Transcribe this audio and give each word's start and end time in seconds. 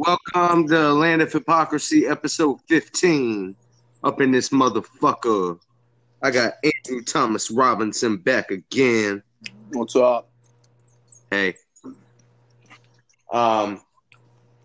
Welcome 0.00 0.66
to 0.68 0.94
Land 0.94 1.20
of 1.20 1.30
Hypocrisy, 1.30 2.06
episode 2.06 2.58
15. 2.68 3.54
Up 4.02 4.22
in 4.22 4.30
this 4.30 4.48
motherfucker. 4.48 5.60
I 6.22 6.30
got 6.30 6.54
Andrew 6.64 7.02
Thomas 7.02 7.50
Robinson 7.50 8.16
back 8.16 8.50
again. 8.50 9.22
What's 9.74 9.96
up? 9.96 10.30
Hey. 11.30 11.54
Um 13.30 13.82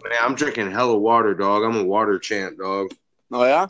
man, 0.05 0.19
I'm 0.21 0.35
drinking 0.35 0.71
hella 0.71 0.97
water, 0.97 1.33
dog. 1.33 1.63
I'm 1.63 1.75
a 1.75 1.83
water 1.83 2.17
champ, 2.17 2.57
dog. 2.57 2.91
Oh 3.29 3.43
yeah, 3.43 3.67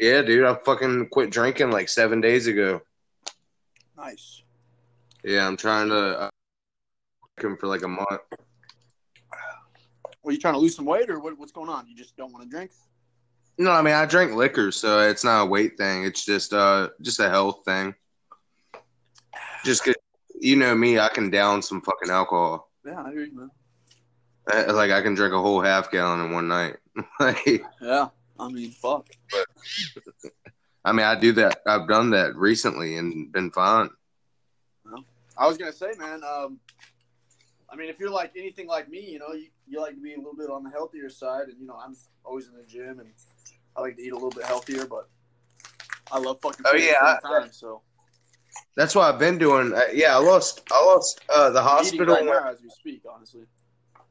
Yeah, 0.00 0.22
dude, 0.22 0.46
I 0.46 0.54
fucking 0.54 1.08
quit 1.10 1.28
drinking 1.28 1.70
like 1.70 1.90
seven 1.90 2.22
days 2.22 2.46
ago. 2.46 2.80
nice. 3.94 4.42
Yeah, 5.22 5.46
I'm 5.46 5.58
trying 5.58 5.90
to 5.90 6.18
uh, 6.18 6.30
for 7.60 7.66
like 7.66 7.82
a 7.82 7.88
month. 7.88 8.22
Were 10.28 10.32
you 10.32 10.38
trying 10.38 10.52
to 10.52 10.60
lose 10.60 10.76
some 10.76 10.84
weight, 10.84 11.08
or 11.08 11.20
what, 11.20 11.38
what's 11.38 11.52
going 11.52 11.70
on? 11.70 11.86
You 11.88 11.96
just 11.96 12.14
don't 12.18 12.30
want 12.34 12.44
to 12.44 12.50
drink? 12.50 12.70
No, 13.56 13.70
I 13.70 13.80
mean 13.80 13.94
I 13.94 14.04
drink 14.04 14.34
liquor, 14.34 14.70
so 14.70 15.00
it's 15.00 15.24
not 15.24 15.40
a 15.40 15.46
weight 15.46 15.78
thing. 15.78 16.04
It's 16.04 16.22
just 16.22 16.52
uh 16.52 16.90
just 17.00 17.18
a 17.18 17.30
health 17.30 17.62
thing. 17.64 17.94
Just 19.64 19.84
'cause 19.84 19.94
you 20.38 20.56
know 20.56 20.74
me, 20.74 20.98
I 20.98 21.08
can 21.08 21.30
down 21.30 21.62
some 21.62 21.80
fucking 21.80 22.10
alcohol. 22.10 22.70
Yeah, 22.84 23.02
I 23.02 23.10
hear 23.10 23.24
you, 23.24 23.34
man. 23.38 23.50
Uh, 24.52 24.74
Like 24.74 24.90
I 24.90 25.00
can 25.00 25.14
drink 25.14 25.32
a 25.32 25.40
whole 25.40 25.62
half 25.62 25.90
gallon 25.90 26.20
in 26.26 26.30
one 26.32 26.46
night. 26.46 26.76
like, 27.20 27.64
Yeah, 27.80 28.08
I 28.38 28.48
mean, 28.50 28.70
fuck. 28.72 29.08
I 30.84 30.92
mean, 30.92 31.06
I 31.06 31.18
do 31.18 31.32
that. 31.32 31.62
I've 31.66 31.88
done 31.88 32.10
that 32.10 32.36
recently 32.36 32.98
and 32.98 33.32
been 33.32 33.50
fine. 33.50 33.88
I 35.38 35.46
was 35.46 35.56
gonna 35.56 35.72
say, 35.72 35.92
man. 35.98 36.20
Um, 36.22 36.60
I 37.70 37.76
mean, 37.76 37.88
if 37.90 37.98
you're 37.98 38.10
like 38.10 38.32
anything 38.36 38.66
like 38.66 38.88
me, 38.88 39.00
you 39.00 39.18
know, 39.18 39.32
you, 39.34 39.48
you 39.66 39.80
like 39.80 39.94
to 39.94 40.00
be 40.00 40.14
a 40.14 40.16
little 40.16 40.34
bit 40.36 40.50
on 40.50 40.62
the 40.64 40.70
healthier 40.70 41.10
side, 41.10 41.48
and 41.48 41.60
you 41.60 41.66
know, 41.66 41.76
I'm 41.76 41.94
always 42.24 42.48
in 42.48 42.54
the 42.54 42.64
gym, 42.66 43.00
and 43.00 43.10
I 43.76 43.82
like 43.82 43.96
to 43.96 44.02
eat 44.02 44.12
a 44.12 44.14
little 44.14 44.30
bit 44.30 44.44
healthier, 44.44 44.86
but 44.86 45.08
I 46.10 46.18
love 46.18 46.38
fucking. 46.42 46.64
Oh, 46.66 46.76
yeah, 46.76 46.92
at 47.02 47.20
the 47.22 47.28
I- 47.28 47.40
time, 47.40 47.52
so 47.52 47.82
That's 48.76 48.94
what 48.94 49.12
I've 49.12 49.18
been 49.18 49.38
doing. 49.38 49.74
Uh, 49.74 49.80
yeah, 49.92 50.14
I 50.14 50.18
lost. 50.18 50.62
I 50.72 50.82
lost 50.84 51.20
uh, 51.28 51.50
the 51.50 51.62
hospital 51.62 52.14
right 52.14 52.24
when, 52.24 52.46
as 52.46 52.62
we 52.62 52.70
speak. 52.70 53.02
Honestly, 53.12 53.42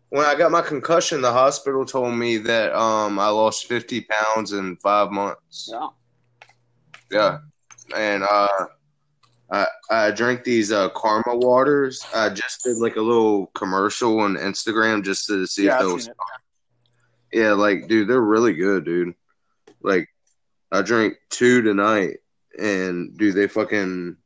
when 0.09 0.25
I 0.25 0.36
got 0.36 0.52
my 0.52 0.61
concussion. 0.61 1.21
The 1.21 1.31
hospital 1.31 1.83
told 1.86 2.14
me 2.14 2.38
that 2.38 2.73
um 2.77 3.17
I 3.17 3.30
lost 3.30 3.66
fifty 3.67 4.02
pounds 4.02 4.53
in 4.53 4.75
five 4.77 5.11
months. 5.11 5.69
yeah. 5.71 5.88
Yeah, 7.09 7.39
and 7.95 8.23
uh, 8.23 8.66
I 9.52 9.66
I 9.90 10.12
drank 10.12 10.44
these 10.44 10.72
uh 10.72 10.90
Karma 10.90 11.38
waters. 11.38 12.06
I 12.14 12.30
just 12.30 12.64
did 12.64 12.78
like 12.78 12.98
a 12.98 13.02
little 13.02 13.48
commercial 13.48 14.20
on 14.20 14.36
Instagram 14.36 15.04
just 15.04 15.28
to 15.28 15.45
see 15.48 15.66
Yeah, 15.66 15.76
if 15.76 15.80
those. 15.81 16.09
Yeah, 17.31 17.54
like 17.54 17.88
dude, 17.88 18.08
they're 18.08 18.22
really 18.22 18.54
good, 18.54 18.86
dude. 18.86 19.14
Like 19.81 20.09
I 20.72 20.81
drank 20.81 21.16
two 21.30 21.62
tonight, 21.62 22.17
and 22.59 23.17
dude, 23.17 23.36
they 23.36 23.48
fucking 23.48 24.17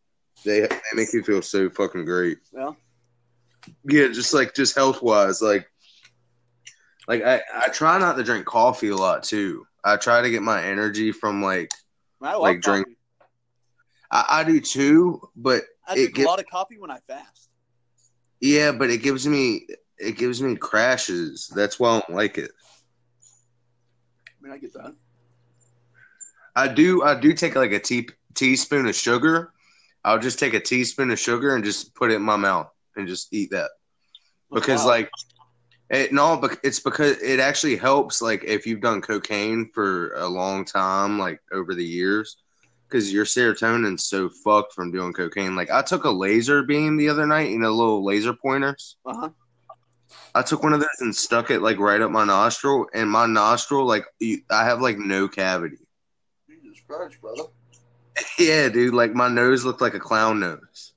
they 0.44 0.62
they 0.62 0.80
make 0.96 1.14
you 1.14 1.24
feel 1.24 1.42
so 1.42 1.70
fucking 1.70 2.06
great. 2.06 2.40
Yeah. 2.54 2.72
Yeah, 3.84 4.08
just 4.08 4.34
like 4.34 4.56
just 4.56 4.76
health 4.76 5.04
wise, 5.04 5.40
like 5.42 5.68
like 7.08 7.24
I 7.24 7.42
I 7.54 7.68
try 7.68 8.00
not 8.00 8.18
to 8.18 8.24
drink 8.24 8.46
coffee 8.46 8.90
a 8.90 8.96
lot 8.96 9.22
too. 9.24 9.68
I 9.84 9.98
try 9.98 10.22
to 10.22 10.30
get 10.32 10.42
my 10.42 10.64
energy 10.64 11.12
from 11.12 11.44
like 11.44 11.72
Like, 12.20 12.62
drink-. 12.62 12.88
I, 14.12 14.26
I 14.30 14.44
do 14.44 14.60
too, 14.60 15.30
but 15.36 15.64
I 15.88 15.96
it 15.96 16.14
drink 16.14 16.18
a 16.18 16.22
lot 16.22 16.40
of 16.40 16.48
coffee 16.48 16.78
when 16.78 16.92
I 16.92 17.00
fast. 17.00 17.50
yeah, 18.42 18.72
but 18.72 18.90
it 18.90 19.02
gives 19.04 19.28
me 19.28 19.68
it 19.98 20.18
gives 20.18 20.42
me 20.42 20.56
crashes. 20.56 21.52
That's 21.56 21.80
why 21.80 21.90
I 21.90 22.00
don't 22.00 22.16
like 22.18 22.38
it. 22.38 22.52
I 24.28 24.44
mean, 24.44 24.54
I 24.54 24.58
get 24.58 24.74
that. 24.74 24.96
I 26.56 26.68
do 26.68 27.04
I 27.04 27.20
do 27.20 27.34
take 27.34 27.56
like 27.56 27.72
a 27.72 27.80
tea, 27.80 28.10
teaspoon 28.36 28.88
of 28.88 28.96
sugar. 28.96 29.54
I'll 30.04 30.20
just 30.20 30.40
take 30.40 30.54
a 30.54 30.60
teaspoon 30.60 31.12
of 31.12 31.20
sugar 31.20 31.56
and 31.56 31.64
just 31.64 31.94
put 31.96 32.12
it 32.12 32.16
in 32.16 32.22
my 32.24 32.36
mouth 32.38 32.70
and 32.96 33.08
just 33.08 33.34
eat 33.34 33.52
that. 33.52 33.72
Because 34.54 34.84
Wow. 34.84 34.90
like 34.90 35.12
it 35.90 36.12
no, 36.14 36.38
but 36.38 36.60
it's 36.64 36.80
because 36.80 37.22
it 37.22 37.40
actually 37.40 37.78
helps 37.78 38.22
like 38.22 38.44
if 38.44 38.66
you've 38.66 38.82
done 38.82 39.02
cocaine 39.02 39.70
for 39.74 40.14
a 40.16 40.28
long 40.28 40.66
time, 40.66 41.20
like 41.20 41.42
over 41.52 41.76
the 41.76 41.86
years. 41.86 42.41
Because 42.92 43.14
your 43.14 43.24
serotonin's 43.24 44.04
so 44.04 44.28
fucked 44.28 44.74
from 44.74 44.92
doing 44.92 45.14
cocaine. 45.14 45.56
Like 45.56 45.72
I 45.72 45.82
took 45.82 46.04
a 46.04 46.10
laser 46.10 46.62
beam 46.62 46.98
the 46.98 47.08
other 47.08 47.26
night, 47.26 47.50
you 47.50 47.58
know, 47.58 47.72
little 47.72 48.04
laser 48.04 48.34
pointers. 48.34 48.98
uh-huh. 49.06 49.30
I 50.36 50.42
took 50.42 50.62
one 50.64 50.74
of 50.74 50.82
those 50.82 50.90
and 51.00 51.16
stuck 51.16 51.52
it 51.52 51.62
like 51.62 51.78
right 51.80 52.02
up 52.02 52.12
my 52.12 52.26
nostril, 52.26 52.88
and 52.94 53.10
my 53.10 53.26
nostril, 53.26 53.86
like 53.86 54.06
you- 54.20 54.42
I 54.50 54.66
have 54.66 54.82
like 54.82 54.98
no 54.98 55.28
cavity. 55.30 55.78
Jesus 56.50 56.82
Christ, 56.86 57.20
brother. 57.22 57.44
Yeah, 58.38 58.68
dude, 58.70 58.94
like 58.94 59.14
my 59.14 59.30
nose 59.30 59.64
looked 59.66 59.82
like 59.82 59.94
a 59.94 60.00
clown 60.00 60.40
nose. 60.42 60.94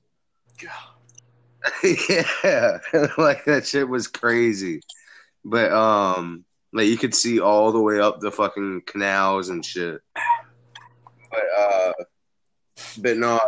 God. 0.61 1.91
yeah, 2.09 2.77
like 3.17 3.45
that 3.45 3.65
shit 3.65 3.87
was 3.87 4.07
crazy. 4.07 4.81
But 5.45 5.71
um, 5.71 6.43
like 6.73 6.87
you 6.87 6.97
could 6.97 7.15
see 7.15 7.39
all 7.39 7.71
the 7.71 7.79
way 7.81 7.99
up 7.99 8.19
the 8.19 8.31
fucking 8.31 8.81
canals 8.85 9.49
and 9.49 9.65
shit. 9.65 10.01
But 11.35 11.61
uh, 11.61 11.93
but 12.99 13.17
no, 13.17 13.39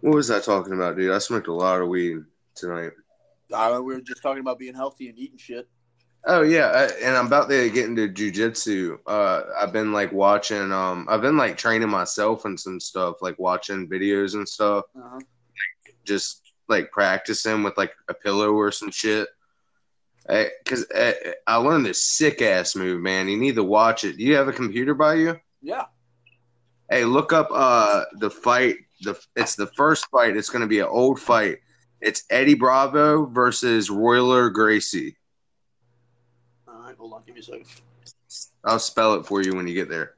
what 0.00 0.14
was 0.14 0.30
I 0.30 0.40
talking 0.40 0.72
about, 0.72 0.96
dude? 0.96 1.12
I 1.12 1.18
smoked 1.18 1.48
a 1.48 1.52
lot 1.52 1.80
of 1.80 1.88
weed 1.88 2.18
tonight. 2.54 2.92
Uh, 3.52 3.80
we 3.82 3.94
were 3.94 4.00
just 4.00 4.22
talking 4.22 4.40
about 4.40 4.58
being 4.58 4.74
healthy 4.74 5.08
and 5.08 5.18
eating 5.18 5.38
shit. 5.38 5.68
Oh 6.24 6.42
yeah, 6.42 6.66
I, 6.66 6.84
and 7.04 7.16
I'm 7.16 7.26
about 7.26 7.48
to 7.48 7.70
get 7.70 7.86
into 7.86 8.08
jujitsu. 8.08 8.98
Uh, 9.06 9.42
I've 9.58 9.72
been 9.72 9.92
like 9.92 10.12
watching. 10.12 10.72
Um, 10.72 11.06
I've 11.08 11.22
been 11.22 11.36
like 11.36 11.56
training 11.56 11.88
myself 11.88 12.44
and 12.44 12.58
some 12.58 12.80
stuff, 12.80 13.22
like 13.22 13.38
watching 13.38 13.88
videos 13.88 14.34
and 14.34 14.48
stuff. 14.48 14.84
Uh-huh. 14.96 15.20
Just 16.04 16.42
like 16.68 16.90
practicing 16.90 17.62
with 17.62 17.78
like 17.78 17.92
a 18.08 18.14
pillow 18.14 18.52
or 18.52 18.72
some 18.72 18.90
shit. 18.90 19.28
Because 20.26 20.84
I, 20.94 21.34
I 21.46 21.56
learned 21.56 21.86
this 21.86 22.04
sick 22.04 22.42
ass 22.42 22.76
move, 22.76 23.00
man. 23.00 23.28
You 23.28 23.38
need 23.38 23.54
to 23.54 23.64
watch 23.64 24.04
it. 24.04 24.18
Do 24.18 24.24
you 24.24 24.34
have 24.34 24.48
a 24.48 24.52
computer 24.52 24.94
by 24.94 25.14
you? 25.14 25.40
Yeah. 25.62 25.86
Hey, 26.90 27.04
look 27.04 27.32
up 27.32 27.48
uh 27.52 28.04
the 28.14 28.30
fight. 28.30 28.76
The 29.02 29.18
it's 29.36 29.54
the 29.54 29.66
first 29.68 30.06
fight. 30.10 30.36
It's 30.36 30.50
going 30.50 30.62
to 30.62 30.68
be 30.68 30.80
an 30.80 30.88
old 30.88 31.20
fight. 31.20 31.58
It's 32.00 32.24
Eddie 32.30 32.54
Bravo 32.54 33.26
versus 33.26 33.90
Royler 33.90 34.52
Gracie. 34.52 35.16
All 36.66 36.80
right, 36.80 36.96
hold 36.96 37.12
on. 37.12 37.22
Give 37.26 37.34
me 37.34 37.40
a 37.40 37.44
second. 37.44 37.66
I'll 38.64 38.78
spell 38.78 39.14
it 39.14 39.26
for 39.26 39.42
you 39.42 39.54
when 39.54 39.66
you 39.66 39.74
get 39.74 39.88
there. 39.88 40.14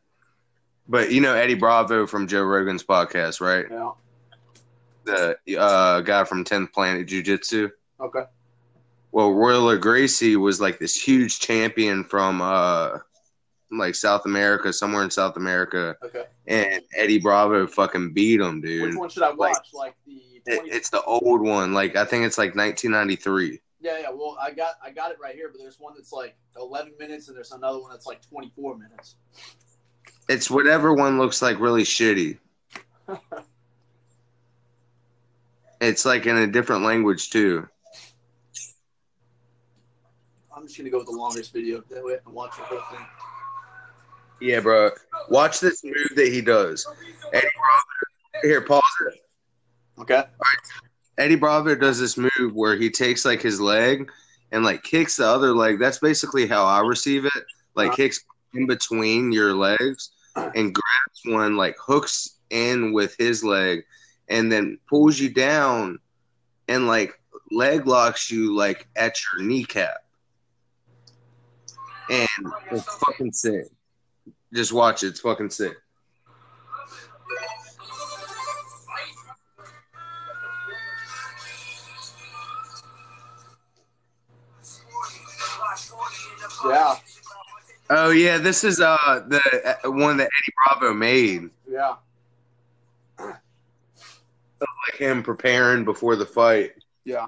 But 0.88 1.12
you 1.12 1.20
know 1.20 1.34
Eddie 1.34 1.54
Bravo 1.54 2.06
from 2.06 2.26
Joe 2.26 2.42
Rogan's 2.42 2.82
podcast, 2.82 3.40
right? 3.40 3.66
Yeah. 3.70 3.92
The 5.04 5.38
uh, 5.58 6.00
guy 6.02 6.24
from 6.24 6.44
10th 6.44 6.72
Planet 6.72 7.06
Jiu 7.06 7.22
Jitsu. 7.22 7.70
Okay. 8.00 8.24
Well, 9.12 9.32
Royler 9.32 9.78
Gracie 9.78 10.36
was 10.36 10.60
like 10.60 10.78
this 10.78 11.00
huge 11.00 11.40
champion 11.40 12.04
from 12.04 12.40
uh, 12.40 12.98
like 13.70 13.94
South 13.94 14.26
America, 14.26 14.72
somewhere 14.72 15.02
in 15.04 15.10
South 15.10 15.36
America, 15.36 15.96
Okay. 16.02 16.24
and 16.46 16.82
Eddie 16.96 17.18
Bravo 17.20 17.66
fucking 17.66 18.12
beat 18.12 18.40
him, 18.40 18.60
dude. 18.60 18.82
Which 18.90 18.96
one 18.96 19.08
should 19.08 19.22
I 19.22 19.30
watch? 19.32 19.56
Like- 19.72 19.86
Like, 19.86 19.94
the 20.06 20.52
It, 20.52 20.62
it's 20.66 20.90
the 20.90 21.02
old 21.02 21.40
one. 21.42 21.72
Like 21.74 21.96
I 21.96 22.04
think 22.04 22.24
it's 22.24 22.38
like 22.38 22.54
1993. 22.56 23.60
Yeah, 23.82 23.98
yeah. 24.00 24.10
Well, 24.10 24.36
I 24.40 24.50
got 24.50 24.74
I 24.82 24.90
got 24.90 25.10
it 25.12 25.18
right 25.22 25.34
here, 25.34 25.48
but 25.50 25.58
there's 25.60 25.78
one 25.78 25.94
that's 25.94 26.12
like 26.12 26.34
11 26.56 26.92
minutes, 26.98 27.28
and 27.28 27.36
there's 27.36 27.52
another 27.52 27.80
one 27.80 27.90
that's 27.90 28.06
like 28.06 28.20
24 28.28 28.76
minutes. 28.76 29.16
It's 30.28 30.50
whatever 30.50 30.92
one 30.94 31.18
looks 31.18 31.40
like 31.42 31.58
really 31.60 31.82
shitty. 31.84 32.38
It's 35.80 36.04
like 36.04 36.26
in 36.26 36.36
a 36.36 36.46
different 36.46 36.82
language 36.82 37.30
too. 37.30 37.66
I'm 40.54 40.66
just 40.66 40.76
gonna 40.76 40.90
go 40.90 40.98
with 40.98 41.06
the 41.06 41.12
longest 41.12 41.52
video. 41.54 41.82
That 41.90 42.04
way 42.04 42.14
I 42.14 42.18
can 42.18 42.34
watch 42.34 42.54
the 42.56 42.62
whole 42.64 42.80
thing. 42.94 43.06
Yeah, 44.40 44.60
bro. 44.60 44.90
Watch 45.28 45.60
this 45.60 45.84
move 45.84 46.12
that 46.16 46.28
he 46.28 46.40
does. 46.40 46.86
Eddie 47.32 47.46
Bravo. 47.56 48.42
Here, 48.42 48.60
pause 48.62 48.82
it. 49.08 49.20
Okay. 50.00 50.14
All 50.14 50.22
right. 50.22 50.82
Eddie 51.18 51.36
Bravo 51.36 51.74
does 51.74 51.98
this 52.00 52.16
move 52.16 52.54
where 52.54 52.76
he 52.76 52.88
takes 52.90 53.24
like 53.26 53.42
his 53.42 53.60
leg 53.60 54.10
and 54.52 54.64
like 54.64 54.82
kicks 54.82 55.16
the 55.16 55.26
other 55.26 55.54
leg. 55.54 55.78
That's 55.78 55.98
basically 55.98 56.46
how 56.46 56.64
I 56.64 56.80
receive 56.80 57.26
it. 57.26 57.44
Like 57.74 57.88
Uh-huh. 57.88 57.96
kicks 57.96 58.24
in 58.54 58.66
between 58.66 59.30
your 59.30 59.54
legs 59.54 60.10
and 60.36 60.74
grabs 60.74 61.20
one, 61.26 61.56
like 61.56 61.76
hooks 61.78 62.38
in 62.48 62.92
with 62.92 63.14
his 63.18 63.44
leg, 63.44 63.84
and 64.28 64.50
then 64.50 64.78
pulls 64.88 65.18
you 65.20 65.28
down 65.28 65.98
and 66.68 66.86
like 66.86 67.20
leg 67.50 67.86
locks 67.86 68.30
you 68.30 68.56
like 68.56 68.88
at 68.96 69.14
your 69.34 69.42
kneecap. 69.42 69.98
And 72.08 72.28
it's 72.72 72.84
fucking 72.96 73.32
sick. 73.32 73.66
Just 74.52 74.72
watch 74.72 75.02
it. 75.02 75.08
It's 75.08 75.20
fucking 75.20 75.50
sick. 75.50 75.76
Yeah, 86.62 86.96
Oh 87.92 88.10
yeah, 88.10 88.38
this 88.38 88.62
is 88.62 88.80
uh 88.80 89.24
the 89.26 89.40
uh, 89.84 89.90
one 89.90 90.16
that 90.18 90.28
Eddie 90.28 90.54
Bravo 90.78 90.94
made, 90.94 91.50
yeah. 91.68 91.96
like 93.18 94.96
him 94.96 95.24
preparing 95.24 95.84
before 95.84 96.14
the 96.14 96.24
fight. 96.24 96.74
Yeah. 97.04 97.26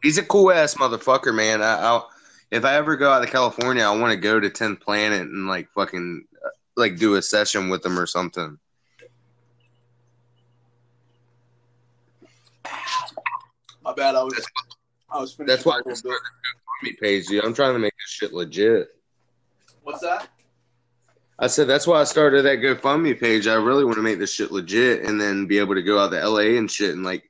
He's 0.00 0.16
a 0.18 0.22
cool 0.22 0.52
ass 0.52 0.74
motherfucker, 0.74 1.34
man. 1.34 1.60
I, 1.60 1.80
I'll 1.80 2.08
if 2.50 2.64
I 2.64 2.74
ever 2.74 2.96
go 2.96 3.10
out 3.10 3.20
to 3.20 3.30
California, 3.30 3.84
I 3.84 3.96
want 3.96 4.12
to 4.12 4.16
go 4.16 4.40
to 4.40 4.48
10th 4.48 4.80
Planet 4.80 5.22
and 5.22 5.46
like 5.46 5.68
fucking 5.74 6.24
uh, 6.44 6.48
like 6.76 6.96
do 6.96 7.16
a 7.16 7.22
session 7.22 7.68
with 7.68 7.82
them 7.82 7.98
or 7.98 8.06
something. 8.06 8.58
My 13.82 13.92
bad. 13.94 14.14
I 14.14 14.22
was. 14.22 14.46
I 15.10 15.20
was 15.20 15.36
That's 15.36 15.64
why 15.64 15.76
a 15.76 15.78
I 15.78 15.82
little 15.88 16.10
bit. 16.10 16.20
Me 16.82 16.92
page, 17.00 17.26
dude. 17.26 17.44
I'm 17.44 17.54
trying 17.54 17.72
to 17.72 17.78
make 17.78 17.94
this 17.94 18.10
shit 18.10 18.32
legit. 18.32 18.88
What's 19.82 20.00
that? 20.00 20.28
I 21.38 21.46
said 21.46 21.68
that's 21.68 21.86
why 21.86 22.00
I 22.00 22.04
started 22.04 22.44
that 22.44 22.58
GoFundMe 22.58 23.18
page. 23.18 23.46
I 23.46 23.54
really 23.54 23.84
want 23.84 23.96
to 23.96 24.02
make 24.02 24.18
this 24.18 24.32
shit 24.32 24.50
legit 24.50 25.04
and 25.04 25.20
then 25.20 25.46
be 25.46 25.58
able 25.58 25.74
to 25.74 25.82
go 25.82 25.98
out 25.98 26.10
to 26.10 26.28
LA 26.28 26.58
and 26.58 26.70
shit 26.70 26.94
and 26.94 27.04
like 27.04 27.24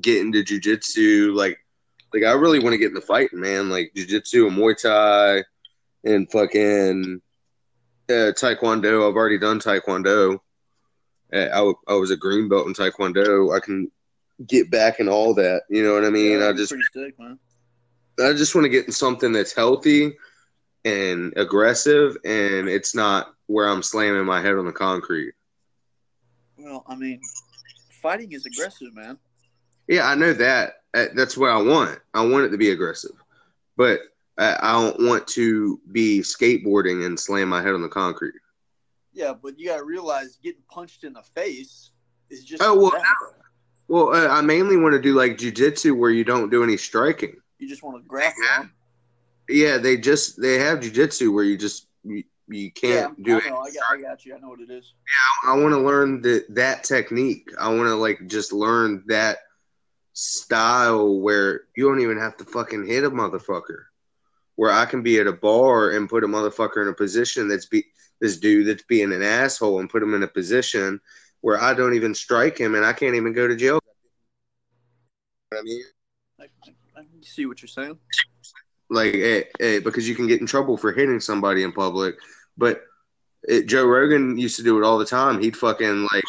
get 0.00 0.20
into 0.20 0.42
jujitsu. 0.42 1.34
Like, 1.34 1.58
like 2.12 2.24
I 2.24 2.32
really 2.32 2.58
want 2.58 2.74
to 2.74 2.78
get 2.78 2.88
in 2.88 2.94
the 2.94 3.00
fighting, 3.00 3.40
man. 3.40 3.68
Like 3.68 3.92
jujitsu 3.96 4.48
and 4.48 4.56
Muay 4.56 4.80
Thai 4.80 5.44
and 6.04 6.30
fucking 6.30 7.20
uh, 8.08 8.32
Taekwondo. 8.32 9.08
I've 9.08 9.16
already 9.16 9.38
done 9.38 9.60
Taekwondo. 9.60 10.38
Uh, 11.32 11.36
I, 11.36 11.48
w- 11.48 11.78
I 11.86 11.94
was 11.94 12.10
a 12.10 12.16
green 12.16 12.48
belt 12.48 12.66
in 12.66 12.72
Taekwondo. 12.72 13.54
I 13.54 13.60
can 13.60 13.90
get 14.46 14.70
back 14.70 15.00
in 15.00 15.08
all 15.08 15.34
that. 15.34 15.62
You 15.68 15.82
know 15.82 15.94
what 15.94 16.04
I 16.04 16.10
mean? 16.10 16.40
Yeah, 16.40 16.48
I 16.48 16.52
just 16.52 16.74
sick, 16.92 17.18
man. 17.18 17.38
I 18.20 18.32
just 18.32 18.54
want 18.54 18.64
to 18.64 18.70
get 18.70 18.86
in 18.86 18.92
something 18.92 19.32
that's 19.32 19.52
healthy 19.52 20.16
and 20.84 21.32
aggressive, 21.36 22.16
and 22.24 22.68
it's 22.68 22.94
not 22.94 23.34
where 23.46 23.68
I'm 23.68 23.82
slamming 23.82 24.24
my 24.24 24.40
head 24.40 24.54
on 24.54 24.64
the 24.64 24.72
concrete. 24.72 25.34
Well, 26.56 26.84
I 26.88 26.96
mean, 26.96 27.20
fighting 28.02 28.32
is 28.32 28.46
aggressive, 28.46 28.94
man. 28.94 29.18
Yeah, 29.88 30.06
I 30.06 30.14
know 30.14 30.32
that. 30.34 30.74
Uh, 30.94 31.06
That's 31.14 31.36
what 31.36 31.50
I 31.50 31.60
want. 31.60 31.98
I 32.14 32.24
want 32.24 32.44
it 32.44 32.50
to 32.50 32.58
be 32.58 32.70
aggressive, 32.70 33.12
but 33.76 34.00
I, 34.38 34.56
I 34.60 34.72
don't 34.72 35.06
want 35.06 35.26
to 35.28 35.80
be 35.92 36.20
skateboarding 36.20 37.04
and 37.04 37.18
slam 37.18 37.48
my 37.48 37.62
head 37.62 37.74
on 37.74 37.82
the 37.82 37.88
concrete. 37.88 38.34
Yeah, 39.12 39.32
but 39.32 39.58
you 39.58 39.66
gotta 39.68 39.84
realize 39.84 40.38
getting 40.42 40.62
punched 40.70 41.04
in 41.04 41.12
the 41.12 41.22
face 41.22 41.90
is 42.30 42.44
just. 42.44 42.62
Oh, 42.62 42.78
well, 42.78 42.90
that. 42.90 43.04
Well, 43.88 44.14
uh, 44.14 44.28
I 44.28 44.42
mainly 44.42 44.76
want 44.76 44.92
to 44.92 45.00
do 45.00 45.14
like 45.14 45.38
jujitsu 45.38 45.96
where 45.96 46.10
you 46.10 46.22
don't 46.22 46.50
do 46.50 46.62
any 46.62 46.76
striking. 46.76 47.36
You 47.58 47.68
just 47.68 47.82
want 47.82 47.96
to 47.96 48.06
grapple. 48.06 48.42
Yeah. 48.44 48.64
Yeah, 49.48 49.78
they 49.78 49.96
just 49.96 50.40
they 50.40 50.58
have 50.58 50.80
jujitsu 50.80 51.32
where 51.32 51.44
you 51.44 51.56
just 51.56 51.86
you, 52.04 52.22
you 52.48 52.70
can't 52.70 53.16
yeah, 53.18 53.24
do 53.24 53.34
I 53.36 53.38
it. 53.38 53.50
know. 53.50 53.58
I 53.60 53.70
got, 53.70 53.82
I 53.90 54.00
got 54.02 54.24
you. 54.26 54.36
I 54.36 54.38
know 54.38 54.50
what 54.50 54.60
it 54.60 54.70
is. 54.70 54.92
Yeah, 55.06 55.50
I 55.50 55.58
want 55.58 55.72
to 55.72 55.80
learn 55.80 56.20
the, 56.20 56.44
that 56.50 56.84
technique. 56.84 57.48
I 57.58 57.68
want 57.68 57.88
to 57.88 57.94
like 57.94 58.26
just 58.26 58.52
learn 58.52 59.04
that 59.06 59.38
style 60.18 61.20
where 61.20 61.62
you 61.76 61.88
don't 61.88 62.00
even 62.00 62.18
have 62.18 62.36
to 62.36 62.44
fucking 62.44 62.86
hit 62.86 63.04
a 63.04 63.10
motherfucker. 63.10 63.84
Where 64.56 64.72
I 64.72 64.84
can 64.84 65.02
be 65.02 65.20
at 65.20 65.28
a 65.28 65.32
bar 65.32 65.92
and 65.92 66.08
put 66.08 66.24
a 66.24 66.26
motherfucker 66.26 66.82
in 66.82 66.88
a 66.88 66.92
position 66.92 67.46
that's 67.46 67.66
be 67.66 67.84
this 68.20 68.38
dude 68.38 68.66
that's 68.66 68.82
being 68.82 69.12
an 69.12 69.22
asshole 69.22 69.78
and 69.78 69.88
put 69.88 70.02
him 70.02 70.14
in 70.14 70.24
a 70.24 70.28
position 70.28 71.00
where 71.40 71.62
I 71.62 71.72
don't 71.72 71.94
even 71.94 72.16
strike 72.16 72.58
him 72.58 72.74
and 72.74 72.84
I 72.84 72.92
can't 72.92 73.14
even 73.14 73.32
go 73.32 73.46
to 73.46 73.54
jail. 73.54 73.78
I 75.52 75.62
mean, 75.62 75.82
I, 76.40 76.44
I, 76.96 77.02
see 77.20 77.46
what 77.46 77.62
you're 77.62 77.68
saying. 77.68 77.96
like 78.90 79.14
eh, 79.14 79.44
eh, 79.60 79.78
because 79.78 80.08
you 80.08 80.16
can 80.16 80.26
get 80.26 80.40
in 80.40 80.48
trouble 80.48 80.76
for 80.76 80.90
hitting 80.90 81.20
somebody 81.20 81.62
in 81.62 81.70
public. 81.70 82.16
But 82.56 82.82
it, 83.44 83.68
Joe 83.68 83.86
Rogan 83.86 84.36
used 84.36 84.56
to 84.56 84.64
do 84.64 84.78
it 84.78 84.84
all 84.84 84.98
the 84.98 85.06
time. 85.06 85.40
He'd 85.40 85.56
fucking 85.56 86.08
like, 86.12 86.24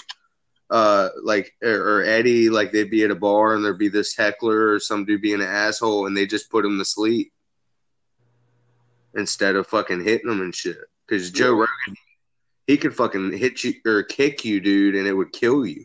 uh, 0.70 1.10
like 1.24 1.54
or, 1.64 2.00
or 2.00 2.04
Eddie, 2.04 2.50
like 2.50 2.72
they'd 2.72 2.92
be 2.92 3.04
at 3.04 3.12
a 3.12 3.16
bar 3.16 3.56
and 3.56 3.64
there'd 3.64 3.80
be 3.80 3.90
this 3.90 4.16
heckler 4.16 4.72
or 4.72 4.80
some 4.80 5.06
dude 5.06 5.22
being 5.22 5.42
an 5.42 5.48
asshole, 5.48 6.08
and 6.08 6.16
they 6.16 6.26
just 6.26 6.52
put 6.52 6.66
him 6.66 6.78
to 6.78 6.86
sleep 6.86 7.32
instead 9.16 9.56
of 9.56 9.68
fucking 9.68 10.04
hitting 10.04 10.30
him 10.30 10.42
and 10.42 10.54
shit. 10.54 10.78
Because 11.08 11.32
Joe 11.32 11.54
Rogan, 11.54 11.96
he 12.68 12.78
could 12.78 12.96
fucking 12.96 13.36
hit 13.38 13.64
you 13.64 13.74
or 13.86 14.04
kick 14.04 14.46
you, 14.46 14.60
dude, 14.60 14.96
and 14.96 15.08
it 15.08 15.14
would 15.14 15.34
kill 15.34 15.66
you. 15.66 15.84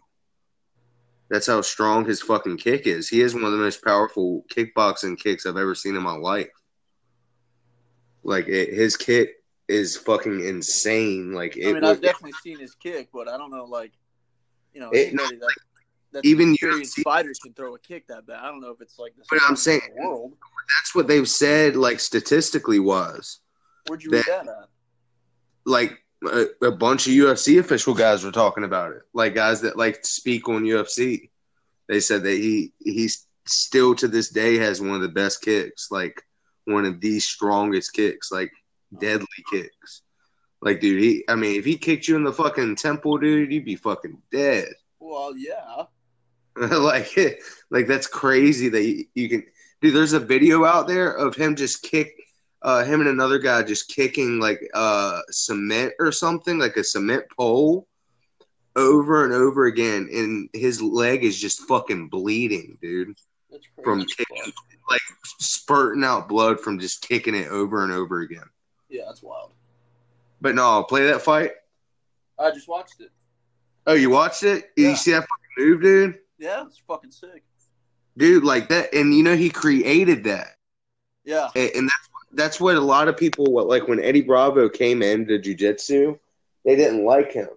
That's 1.30 1.46
how 1.46 1.62
strong 1.62 2.04
his 2.04 2.20
fucking 2.20 2.58
kick 2.58 2.86
is. 2.86 3.08
He 3.08 3.22
is 3.22 3.34
one 3.34 3.44
of 3.44 3.52
the 3.52 3.58
most 3.58 3.82
powerful 3.82 4.44
kickboxing 4.54 5.18
kicks 5.18 5.46
I've 5.46 5.56
ever 5.56 5.74
seen 5.74 5.96
in 5.96 6.02
my 6.02 6.14
life. 6.14 6.50
Like 8.22 8.48
it, 8.48 8.74
his 8.74 8.98
kick 8.98 9.30
is 9.66 9.96
fucking 9.96 10.46
insane. 10.46 11.32
Like 11.32 11.56
I 11.56 11.72
mean, 11.72 11.84
I've 11.84 12.02
definitely 12.02 12.34
seen 12.42 12.58
his 12.58 12.74
kick, 12.74 13.08
but 13.12 13.28
I 13.28 13.38
don't 13.38 13.50
know, 13.50 13.64
like, 13.64 13.92
you 14.74 14.80
know, 14.80 14.90
It- 14.90 15.08
anybody 15.08 15.36
that 15.36 15.54
that's 16.12 16.26
even 16.26 16.52
experienced 16.52 16.96
UFC 16.98 17.02
fighters 17.02 17.38
can 17.42 17.54
throw 17.54 17.74
a 17.74 17.78
kick 17.78 18.06
that 18.06 18.26
bad. 18.26 18.38
I 18.40 18.48
don't 18.48 18.60
know 18.60 18.70
if 18.70 18.80
it's 18.80 18.98
like 18.98 19.16
the 19.16 19.24
But 19.30 19.40
I'm 19.48 19.56
saying- 19.56 19.80
world. 19.96 20.36
that's 20.76 20.94
what 20.94 21.08
they've 21.08 21.28
said. 21.28 21.76
Like 21.76 21.98
statistically, 22.00 22.78
was 22.78 23.40
Where'd 23.88 24.02
you 24.02 24.10
read 24.10 24.24
that 24.26 24.46
at? 24.46 24.68
like 25.66 25.98
a, 26.26 26.46
a 26.62 26.70
bunch 26.70 27.06
of 27.06 27.12
UFC 27.12 27.58
official 27.58 27.94
guys 27.94 28.24
were 28.24 28.32
talking 28.32 28.64
about 28.64 28.92
it. 28.92 29.02
Like 29.12 29.34
guys 29.34 29.60
that 29.62 29.76
like 29.76 30.04
speak 30.06 30.48
on 30.48 30.64
UFC. 30.64 31.30
They 31.88 32.00
said 32.00 32.22
that 32.22 32.32
he 32.36 32.72
he's 32.78 33.26
still 33.46 33.94
to 33.96 34.08
this 34.08 34.30
day 34.30 34.56
has 34.56 34.80
one 34.80 34.94
of 34.94 35.02
the 35.02 35.08
best 35.08 35.42
kicks, 35.42 35.90
like 35.90 36.22
one 36.64 36.86
of 36.86 37.00
the 37.00 37.20
strongest 37.20 37.92
kicks, 37.92 38.30
like 38.32 38.50
oh. 38.94 38.98
deadly 39.00 39.26
kicks. 39.52 40.02
Like, 40.64 40.80
dude, 40.80 41.02
he 41.02 41.24
I 41.28 41.34
mean, 41.34 41.56
if 41.58 41.64
he 41.66 41.76
kicked 41.76 42.08
you 42.08 42.16
in 42.16 42.24
the 42.24 42.32
fucking 42.32 42.76
temple, 42.76 43.18
dude, 43.18 43.52
you'd 43.52 43.66
be 43.66 43.76
fucking 43.76 44.20
dead. 44.32 44.66
Well, 45.06 45.36
yeah. 45.36 45.84
like, 46.56 47.14
like 47.70 47.86
that's 47.86 48.06
crazy 48.06 48.70
that 48.70 48.82
you, 48.82 49.04
you 49.14 49.28
can, 49.28 49.44
dude. 49.82 49.94
There's 49.94 50.14
a 50.14 50.18
video 50.18 50.64
out 50.64 50.88
there 50.88 51.10
of 51.10 51.36
him 51.36 51.56
just 51.56 51.82
kick, 51.82 52.14
uh, 52.62 52.84
him 52.84 53.00
and 53.00 53.10
another 53.10 53.38
guy 53.38 53.62
just 53.64 53.88
kicking 53.88 54.40
like 54.40 54.60
uh 54.72 55.20
cement 55.30 55.92
or 56.00 56.10
something, 56.10 56.58
like 56.58 56.78
a 56.78 56.82
cement 56.84 57.24
pole, 57.36 57.86
over 58.76 59.24
and 59.26 59.34
over 59.34 59.66
again, 59.66 60.08
and 60.10 60.48
his 60.54 60.80
leg 60.80 61.22
is 61.22 61.38
just 61.38 61.60
fucking 61.68 62.08
bleeding, 62.08 62.78
dude, 62.80 63.14
That's 63.50 63.66
crazy. 63.74 63.84
from 63.84 64.00
kicking, 64.06 64.52
like 64.90 65.02
spurting 65.38 66.02
out 66.02 66.30
blood 66.30 66.58
from 66.60 66.78
just 66.78 67.06
kicking 67.06 67.34
it 67.34 67.48
over 67.48 67.84
and 67.84 67.92
over 67.92 68.22
again. 68.22 68.48
Yeah, 68.88 69.02
that's 69.06 69.22
wild. 69.22 69.52
But 70.44 70.54
no, 70.54 70.82
play 70.82 71.06
that 71.06 71.22
fight. 71.22 71.52
I 72.38 72.50
just 72.50 72.68
watched 72.68 73.00
it. 73.00 73.08
Oh, 73.86 73.94
you 73.94 74.10
watched 74.10 74.42
it? 74.42 74.70
You 74.76 74.88
Yeah. 74.90 74.94
see 74.94 75.12
that 75.12 75.22
fucking 75.22 75.54
move, 75.70 75.80
dude? 75.80 76.18
Yeah, 76.36 76.64
it's 76.66 76.76
fucking 76.86 77.12
sick. 77.12 77.42
Dude, 78.18 78.44
like 78.44 78.68
that, 78.68 78.92
and 78.92 79.14
you 79.14 79.22
know 79.22 79.36
he 79.36 79.48
created 79.48 80.24
that. 80.24 80.56
Yeah. 81.24 81.48
and, 81.56 81.70
and 81.74 81.84
that's 81.88 82.08
that's 82.32 82.60
what 82.60 82.76
a 82.76 82.80
lot 82.80 83.08
of 83.08 83.16
people 83.16 83.46
what 83.46 83.68
like 83.68 83.88
when 83.88 83.98
Eddie 84.04 84.20
Bravo 84.20 84.68
came 84.68 85.02
into 85.02 85.38
jujitsu, 85.38 86.18
they 86.66 86.76
didn't 86.76 87.06
like 87.06 87.32
him 87.32 87.48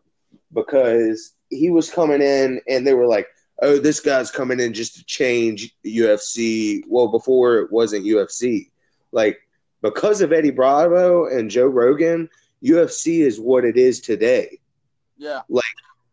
because 0.53 1.33
he 1.49 1.69
was 1.69 1.89
coming 1.91 2.21
in 2.21 2.61
and 2.69 2.87
they 2.87 2.93
were 2.93 3.05
like, 3.07 3.27
"Oh, 3.61 3.79
this 3.79 3.99
guy's 3.99 4.31
coming 4.31 4.61
in 4.61 4.73
just 4.73 4.95
to 4.95 5.03
change 5.03 5.75
UFC." 5.85 6.83
Well, 6.87 7.09
before 7.09 7.57
it 7.57 7.69
wasn't 7.69 8.05
UFC, 8.05 8.69
like 9.11 9.39
because 9.81 10.21
of 10.21 10.31
Eddie 10.31 10.51
Bravo 10.51 11.25
and 11.25 11.49
Joe 11.51 11.67
Rogan, 11.67 12.29
UFC 12.63 13.19
is 13.19 13.39
what 13.39 13.65
it 13.65 13.77
is 13.77 14.01
today. 14.01 14.59
Yeah. 15.17 15.41
Like, 15.49 15.63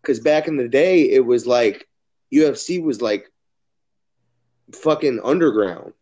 because 0.02 0.20
back 0.20 0.48
in 0.48 0.56
the 0.56 0.68
day, 0.68 1.10
it 1.10 1.24
was 1.24 1.46
like 1.46 1.88
UFC 2.32 2.82
was 2.82 3.00
like 3.00 3.30
fucking 4.72 5.20
underground. 5.24 5.92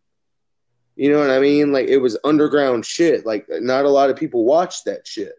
You 0.97 1.11
know 1.11 1.19
what 1.19 1.31
I 1.31 1.41
mean? 1.41 1.73
Like 1.73 1.89
it 1.89 1.99
was 1.99 2.19
underground 2.25 2.85
shit. 2.85 3.25
Like 3.25 3.47
not 3.49 3.85
a 3.85 3.91
lot 3.91 4.11
of 4.11 4.17
people 4.17 4.45
watched 4.45 4.85
that 4.87 5.07
shit. 5.07 5.35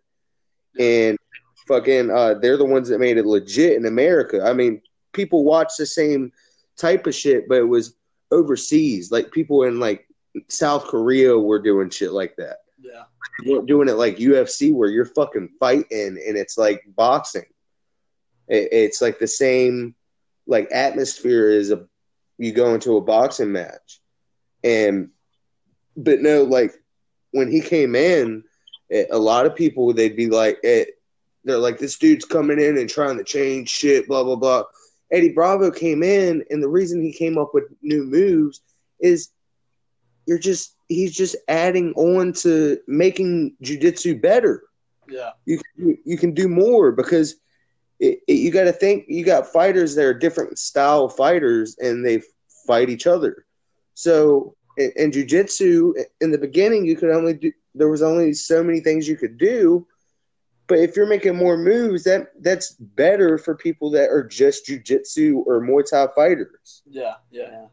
And 0.80 1.18
fucking 1.68 2.10
uh 2.10 2.34
they're 2.36 2.58
the 2.58 2.66
ones 2.66 2.90
that 2.90 3.00
made 3.00 3.18
it 3.18 3.26
legit 3.26 3.78
in 3.78 3.86
America. 3.86 4.44
I 4.44 4.54
mean, 4.54 4.82
people 5.14 5.44
watch 5.44 5.74
the 5.78 5.86
same 5.86 6.32
type 6.78 7.06
of 7.06 7.16
shit, 7.16 7.48
but 7.48 7.60
it 7.60 7.68
was 7.68 7.96
overseas. 8.32 9.12
Like 9.12 9.32
people 9.32 9.64
in 9.64 9.80
like 9.80 10.08
South 10.50 10.86
Korea 10.86 11.38
were 11.38 11.60
doing 11.60 11.90
shit 11.90 12.12
like 12.12 12.36
that. 12.38 12.58
Yeah. 12.84 13.04
You 13.42 13.54
weren't 13.54 13.68
doing 13.68 13.88
it 13.88 13.94
like 13.94 14.18
UFC 14.18 14.74
where 14.74 14.90
you're 14.90 15.06
fucking 15.06 15.50
fighting 15.60 15.88
and 15.92 16.38
it's 16.38 16.58
like 16.58 16.84
boxing. 16.96 17.46
It, 18.48 18.70
it's 18.72 19.02
like 19.02 19.20
the 19.20 19.28
same 19.28 19.96
like 20.46 20.68
atmosphere 20.72 21.50
as 21.50 21.72
a 21.72 21.86
you 22.38 22.52
go 22.52 22.74
into 22.74 22.98
a 22.98 23.02
boxing 23.02 23.52
match. 23.52 24.02
And 24.64 25.10
but 25.96 26.22
no, 26.22 26.44
like 26.44 26.74
when 27.32 27.52
he 27.52 27.62
came 27.62 27.96
in, 27.96 28.44
eh, 28.92 29.06
a 29.12 29.18
lot 29.18 29.46
of 29.46 29.56
people 29.56 29.94
they'd 29.94 30.18
be 30.18 30.30
like, 30.30 30.60
eh, 30.64 30.86
they're 31.44 31.58
like, 31.58 31.78
this 31.78 31.98
dude's 31.98 32.26
coming 32.26 32.60
in 32.60 32.78
and 32.78 32.90
trying 32.90 33.18
to 33.18 33.24
change 33.24 33.70
shit, 33.70 34.08
blah 34.08 34.24
blah 34.24 34.36
blah. 34.36 34.64
Eddie 35.12 35.34
Bravo 35.34 35.70
came 35.70 36.02
in, 36.02 36.44
and 36.50 36.62
the 36.62 36.70
reason 36.70 37.02
he 37.02 37.14
came 37.14 37.38
up 37.38 37.54
with 37.54 37.66
new 37.82 38.04
moves 38.04 38.62
is 39.00 39.30
you're 40.26 40.40
just 40.40 40.76
he's 40.90 41.16
just 41.16 41.36
adding 41.48 41.94
on 41.94 42.34
to 42.34 42.80
making 42.88 43.56
jujitsu 43.64 44.22
better. 44.22 44.64
Yeah. 45.10 45.32
You 45.46 45.60
can 45.60 45.98
you 46.06 46.18
can 46.18 46.34
do 46.34 46.48
more 46.48 46.92
because 46.92 47.36
it, 48.00 48.20
it, 48.28 48.34
you 48.34 48.52
got 48.52 48.66
to 48.66 48.74
think 48.74 49.06
you 49.08 49.24
got 49.26 49.48
fighters 49.48 49.96
that 49.96 50.06
are 50.06 50.14
different 50.14 50.58
style 50.58 51.10
fighters 51.10 51.78
and 51.80 52.06
they 52.06 52.22
fight 52.68 52.90
each 52.90 53.08
other. 53.08 53.46
So 53.94 54.56
in, 54.78 54.92
in 54.96 55.12
jujitsu, 55.12 55.94
in 56.22 56.32
the 56.32 56.38
beginning, 56.38 56.86
you 56.86 56.96
could 56.96 57.12
only 57.12 57.34
do 57.34 57.52
there 57.76 57.90
was 57.90 58.02
only 58.02 58.34
so 58.34 58.64
many 58.64 58.80
things 58.80 59.08
you 59.08 59.18
could 59.18 59.38
do. 59.38 59.88
But 60.68 60.80
if 60.80 60.96
you're 60.96 61.08
making 61.08 61.36
more 61.36 61.58
moves, 61.58 62.06
that 62.06 62.28
that's 62.40 62.72
better 62.74 63.38
for 63.38 63.56
people 63.56 63.92
that 63.92 64.10
are 64.10 64.24
just 64.24 64.66
jujitsu 64.68 65.44
or 65.46 65.62
Muay 65.62 65.84
Thai 65.90 66.08
fighters. 66.16 66.84
Yeah. 66.86 67.16
Yeah. 67.32 67.66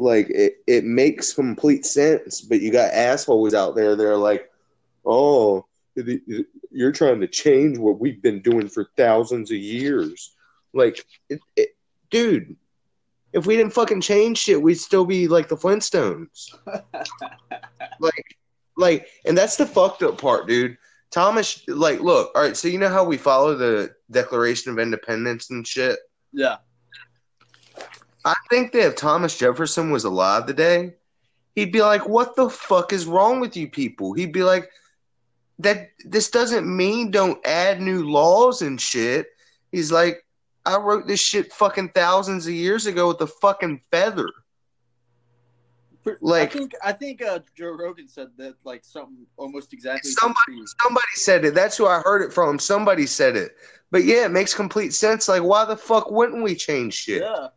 Like 0.00 0.28
it, 0.30 0.58
it 0.66 0.84
makes 0.84 1.32
complete 1.32 1.86
sense. 1.86 2.40
But 2.40 2.60
you 2.60 2.70
got 2.70 2.92
assholes 2.92 3.54
out 3.54 3.74
there 3.74 3.96
that 3.96 4.06
are 4.06 4.16
like, 4.16 4.50
oh, 5.04 5.66
you're 6.70 6.92
trying 6.92 7.20
to 7.20 7.26
change 7.26 7.78
what 7.78 7.98
we've 7.98 8.20
been 8.20 8.42
doing 8.42 8.68
for 8.68 8.90
thousands 8.96 9.50
of 9.50 9.56
years. 9.56 10.34
Like, 10.74 11.06
it, 11.30 11.40
it, 11.56 11.76
dude, 12.10 12.56
if 13.32 13.46
we 13.46 13.56
didn't 13.56 13.72
fucking 13.72 14.02
change 14.02 14.38
shit, 14.38 14.60
we'd 14.60 14.74
still 14.74 15.04
be 15.04 15.28
like 15.28 15.48
the 15.48 15.56
Flintstones. 15.56 16.54
like, 18.00 18.36
like, 18.76 19.08
and 19.24 19.36
that's 19.36 19.56
the 19.56 19.66
fucked 19.66 20.02
up 20.02 20.20
part, 20.20 20.46
dude. 20.46 20.76
Thomas, 21.10 21.62
like, 21.68 22.00
look, 22.00 22.32
all 22.34 22.42
right. 22.42 22.56
So 22.56 22.68
you 22.68 22.78
know 22.78 22.88
how 22.88 23.04
we 23.04 23.16
follow 23.16 23.54
the 23.54 23.94
Declaration 24.10 24.72
of 24.72 24.78
Independence 24.78 25.50
and 25.50 25.66
shit. 25.66 25.98
Yeah. 26.32 26.56
I 28.26 28.34
think 28.50 28.72
that 28.72 28.84
if 28.84 28.96
Thomas 28.96 29.38
Jefferson 29.38 29.92
was 29.92 30.02
alive 30.02 30.46
today, 30.46 30.94
he'd 31.54 31.70
be 31.70 31.80
like, 31.80 32.08
"What 32.08 32.34
the 32.34 32.50
fuck 32.50 32.92
is 32.92 33.06
wrong 33.06 33.38
with 33.38 33.56
you 33.56 33.70
people?" 33.70 34.14
He'd 34.14 34.32
be 34.32 34.42
like, 34.42 34.68
"That 35.60 35.90
this 36.04 36.28
doesn't 36.28 36.66
mean 36.66 37.12
don't 37.12 37.38
add 37.46 37.80
new 37.80 38.10
laws 38.10 38.62
and 38.62 38.80
shit." 38.80 39.28
He's 39.70 39.92
like, 39.92 40.26
"I 40.64 40.76
wrote 40.76 41.06
this 41.06 41.20
shit 41.20 41.52
fucking 41.52 41.90
thousands 41.90 42.48
of 42.48 42.52
years 42.52 42.86
ago 42.86 43.06
with 43.08 43.20
a 43.20 43.28
fucking 43.28 43.82
feather." 43.92 44.28
Like 46.20 46.50
I 46.50 46.58
think 46.58 46.72
I 46.82 46.92
think 46.92 47.22
uh, 47.22 47.40
Joe 47.56 47.76
Rogan 47.78 48.08
said 48.08 48.28
that 48.38 48.54
like 48.64 48.84
something 48.84 49.24
almost 49.36 49.72
exactly. 49.72 50.10
Somebody 50.10 50.64
somebody 50.82 51.14
said 51.14 51.44
it. 51.44 51.54
That's 51.54 51.76
who 51.76 51.86
I 51.86 52.00
heard 52.00 52.22
it 52.22 52.32
from. 52.32 52.58
Somebody 52.58 53.06
said 53.06 53.36
it. 53.36 53.56
But 53.92 54.02
yeah, 54.04 54.24
it 54.24 54.32
makes 54.32 54.52
complete 54.52 54.94
sense. 54.94 55.28
Like, 55.28 55.44
why 55.44 55.64
the 55.64 55.76
fuck 55.76 56.10
wouldn't 56.10 56.42
we 56.42 56.56
change 56.56 56.94
shit? 56.94 57.22
Yeah. 57.22 57.48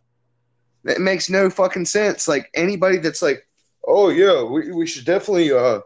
That 0.83 1.01
makes 1.01 1.29
no 1.29 1.49
fucking 1.49 1.85
sense. 1.85 2.27
Like 2.27 2.49
anybody 2.53 2.97
that's 2.97 3.21
like, 3.21 3.47
oh 3.87 4.09
yeah, 4.09 4.43
we, 4.43 4.71
we 4.71 4.87
should 4.87 5.05
definitely 5.05 5.51
uh 5.51 5.81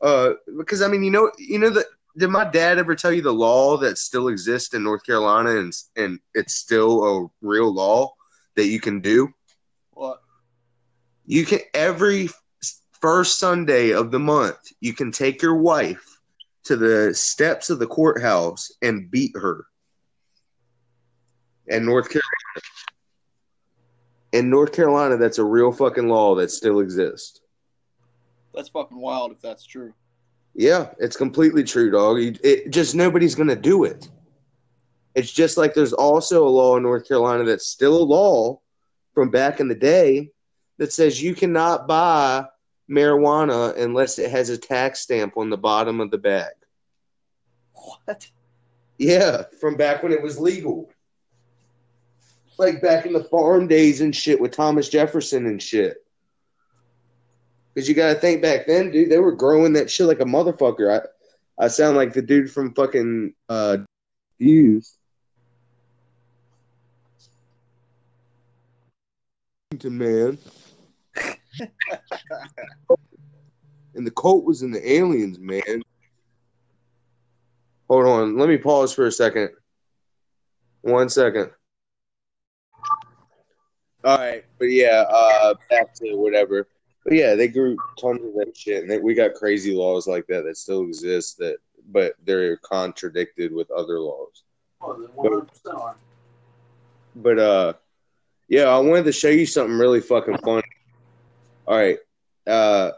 uh 0.00 0.30
because 0.58 0.82
I 0.82 0.88
mean 0.88 1.02
you 1.04 1.10
know 1.10 1.30
you 1.38 1.58
know 1.58 1.70
that 1.70 1.86
did 2.18 2.28
my 2.28 2.44
dad 2.44 2.78
ever 2.78 2.94
tell 2.94 3.12
you 3.12 3.22
the 3.22 3.32
law 3.32 3.76
that 3.78 3.98
still 3.98 4.28
exists 4.28 4.74
in 4.74 4.82
North 4.82 5.04
Carolina 5.04 5.56
and 5.56 5.72
and 5.96 6.18
it's 6.34 6.54
still 6.54 7.04
a 7.04 7.46
real 7.46 7.72
law 7.72 8.12
that 8.56 8.66
you 8.66 8.80
can 8.80 9.00
do? 9.00 9.32
What? 9.92 10.20
You 11.24 11.46
can 11.46 11.60
every 11.72 12.28
first 13.00 13.38
Sunday 13.38 13.92
of 13.92 14.10
the 14.10 14.18
month 14.18 14.58
you 14.80 14.92
can 14.92 15.10
take 15.10 15.42
your 15.42 15.56
wife 15.56 16.20
to 16.64 16.76
the 16.76 17.14
steps 17.14 17.70
of 17.70 17.78
the 17.78 17.86
courthouse 17.86 18.70
and 18.82 19.10
beat 19.10 19.32
her. 19.34 19.66
In 21.66 21.84
North 21.84 22.08
Carolina 22.08 22.62
in 24.32 24.48
North 24.48 24.72
Carolina, 24.72 25.16
that's 25.16 25.38
a 25.38 25.44
real 25.44 25.72
fucking 25.72 26.08
law 26.08 26.34
that 26.36 26.50
still 26.50 26.80
exists. 26.80 27.40
That's 28.54 28.68
fucking 28.68 28.98
wild 28.98 29.32
if 29.32 29.40
that's 29.40 29.64
true. 29.64 29.94
Yeah, 30.54 30.90
it's 30.98 31.16
completely 31.16 31.64
true, 31.64 31.90
dog. 31.90 32.18
It, 32.42 32.70
just 32.70 32.94
nobody's 32.94 33.34
gonna 33.34 33.56
do 33.56 33.84
it. 33.84 34.10
It's 35.14 35.32
just 35.32 35.56
like 35.56 35.74
there's 35.74 35.92
also 35.92 36.46
a 36.46 36.48
law 36.48 36.76
in 36.76 36.82
North 36.82 37.06
Carolina 37.06 37.44
that's 37.44 37.66
still 37.66 37.96
a 37.96 38.04
law 38.04 38.60
from 39.14 39.30
back 39.30 39.60
in 39.60 39.68
the 39.68 39.74
day 39.74 40.30
that 40.78 40.92
says 40.92 41.22
you 41.22 41.34
cannot 41.34 41.86
buy 41.86 42.44
marijuana 42.90 43.76
unless 43.78 44.18
it 44.18 44.30
has 44.30 44.48
a 44.48 44.58
tax 44.58 45.00
stamp 45.00 45.36
on 45.36 45.50
the 45.50 45.56
bottom 45.56 46.00
of 46.00 46.10
the 46.10 46.18
bag. 46.18 46.52
What? 47.74 48.30
Yeah, 48.98 49.44
from 49.60 49.76
back 49.76 50.02
when 50.02 50.12
it 50.12 50.22
was 50.22 50.38
legal 50.38 50.90
like 52.62 52.80
back 52.80 53.04
in 53.04 53.12
the 53.12 53.24
farm 53.24 53.66
days 53.68 54.00
and 54.00 54.14
shit 54.16 54.40
with 54.40 54.52
Thomas 54.52 54.88
Jefferson 54.88 55.46
and 55.46 55.62
shit. 55.62 55.98
Because 57.74 57.88
you 57.88 57.94
got 57.94 58.14
to 58.14 58.20
think 58.20 58.40
back 58.40 58.66
then, 58.66 58.90
dude, 58.90 59.10
they 59.10 59.18
were 59.18 59.32
growing 59.32 59.72
that 59.74 59.90
shit 59.90 60.06
like 60.06 60.20
a 60.20 60.24
motherfucker. 60.24 61.00
I, 61.00 61.64
I 61.64 61.68
sound 61.68 61.96
like 61.96 62.12
the 62.12 62.22
dude 62.22 62.50
from 62.50 62.74
fucking 62.74 63.34
uh, 63.48 63.78
Views. 64.38 64.96
Man. 69.84 70.38
and 73.94 74.06
the 74.06 74.10
cult 74.10 74.44
was 74.44 74.62
in 74.62 74.70
the 74.70 74.92
aliens, 74.92 75.38
man. 75.38 75.82
Hold 77.88 78.06
on. 78.06 78.38
Let 78.38 78.48
me 78.48 78.58
pause 78.58 78.92
for 78.92 79.06
a 79.06 79.12
second. 79.12 79.50
One 80.82 81.08
second. 81.08 81.50
All 84.04 84.18
right, 84.18 84.44
but 84.58 84.66
yeah, 84.66 85.04
uh, 85.08 85.54
back 85.70 85.94
to 85.94 86.14
whatever. 86.14 86.66
But 87.04 87.14
yeah, 87.14 87.34
they 87.34 87.48
grew 87.48 87.76
tons 88.00 88.24
of 88.24 88.34
that 88.34 88.56
shit, 88.56 88.82
and 88.82 88.90
they, 88.90 88.98
we 88.98 89.14
got 89.14 89.34
crazy 89.34 89.74
laws 89.74 90.06
like 90.06 90.26
that 90.26 90.42
that 90.44 90.56
still 90.56 90.82
exist. 90.82 91.38
That, 91.38 91.58
but 91.90 92.14
they're 92.24 92.56
contradicted 92.58 93.52
with 93.52 93.70
other 93.70 94.00
laws. 94.00 94.42
Oh, 94.80 95.08
but, 95.64 95.96
but 97.14 97.38
uh, 97.38 97.72
yeah, 98.48 98.64
I 98.64 98.78
wanted 98.78 99.04
to 99.04 99.12
show 99.12 99.28
you 99.28 99.46
something 99.46 99.78
really 99.78 100.00
fucking 100.00 100.38
funny. 100.38 100.62
All 101.66 101.76
right, 101.76 101.98
uh, 102.46 102.92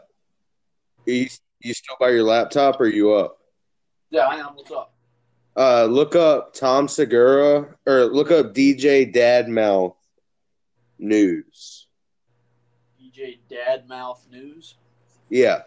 you 1.05 1.27
you 1.59 1.73
still 1.73 1.97
by 1.99 2.09
your 2.09 2.23
laptop 2.23 2.79
or 2.81 2.87
you 2.87 3.13
up? 3.13 3.37
Yeah, 4.09 4.27
I 4.27 4.35
am. 4.35 4.55
What's 4.55 4.71
up? 4.71 4.93
Uh, 5.55 5.85
look 5.85 6.15
up 6.15 6.53
Tom 6.53 6.87
Segura 6.87 7.75
or 7.85 8.05
look 8.05 8.31
up 8.31 8.53
DJ 8.53 9.11
Dad 9.11 9.47
Mouth 9.47 9.95
News. 10.99 11.87
DJ 13.01 13.39
Dadmouth 13.49 14.29
News. 14.29 14.75
Yeah, 15.29 15.61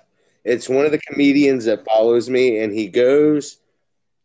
it's 0.45 0.69
one 0.69 0.85
of 0.85 0.93
the 0.93 1.01
comedians 1.01 1.65
that 1.65 1.85
follows 1.85 2.29
me, 2.31 2.61
and 2.61 2.73
he 2.73 2.89
goes 2.89 3.59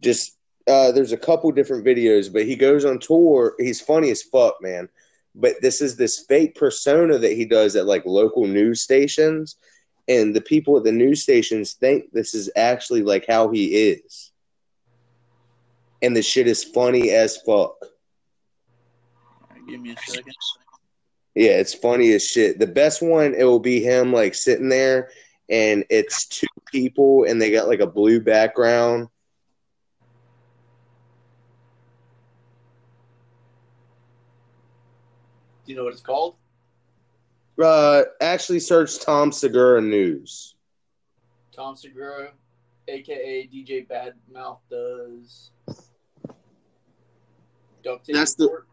just. 0.02 0.38
Uh, 0.66 0.94
there's 0.94 1.12
a 1.12 1.18
couple 1.18 1.52
different 1.52 1.86
videos, 1.86 2.32
but 2.32 2.46
he 2.46 2.56
goes 2.56 2.86
on 2.86 2.98
tour. 2.98 3.54
He's 3.60 3.82
funny 3.82 4.10
as 4.12 4.22
fuck, 4.22 4.62
man. 4.62 4.88
But 5.36 5.56
this 5.62 5.82
is 5.82 5.98
this 5.98 6.20
fake 6.20 6.56
persona 6.56 7.18
that 7.18 7.34
he 7.34 7.44
does 7.44 7.76
at 7.76 7.86
like 7.86 8.06
local 8.06 8.48
news 8.48 8.80
stations, 8.80 9.58
and 10.08 10.34
the 10.34 10.42
people 10.42 10.78
at 10.78 10.84
the 10.84 10.92
news 10.92 11.22
stations 11.22 11.74
think 11.74 12.12
this 12.14 12.34
is 12.34 12.50
actually 12.56 13.04
like 13.04 13.26
how 13.28 13.50
he 13.50 13.90
is. 13.90 14.32
And 16.02 16.16
the 16.16 16.22
shit 16.22 16.48
is 16.48 16.64
funny 16.64 17.12
as 17.12 17.38
fuck. 17.38 17.76
Right, 19.50 19.68
give 19.68 19.82
me 19.82 19.92
a 19.92 19.98
second. 19.98 20.34
Yeah, 21.36 21.52
it's 21.52 21.74
funny 21.74 22.12
as 22.14 22.28
shit. 22.28 22.60
The 22.60 22.68
best 22.68 23.02
one, 23.02 23.34
it 23.34 23.44
will 23.44 23.60
be 23.60 23.82
him 23.82 24.14
like 24.14 24.36
sitting 24.36 24.70
there, 24.70 25.10
and 25.50 25.84
it's 25.90 26.26
two 26.28 26.48
people, 26.72 27.24
and 27.24 27.42
they 27.42 27.52
got 27.52 27.68
like 27.68 27.80
a 27.80 27.88
blue 27.88 28.22
background. 28.22 29.08
Do 35.66 35.72
you 35.72 35.78
know 35.78 35.86
what 35.86 35.94
it's 35.94 36.02
called? 36.02 36.36
Uh, 37.62 38.04
actually, 38.22 38.60
search 38.60 39.00
Tom 39.00 39.32
Segura 39.32 39.82
News. 39.82 40.56
Tom 41.56 41.76
Segura, 41.76 42.32
aka 42.88 43.48
DJ 43.48 43.88
Badmouth, 43.88 44.60
does 44.70 45.52
duct 47.84 48.06
tape. 48.06 48.16
That's 48.16 48.36
the 48.36 48.64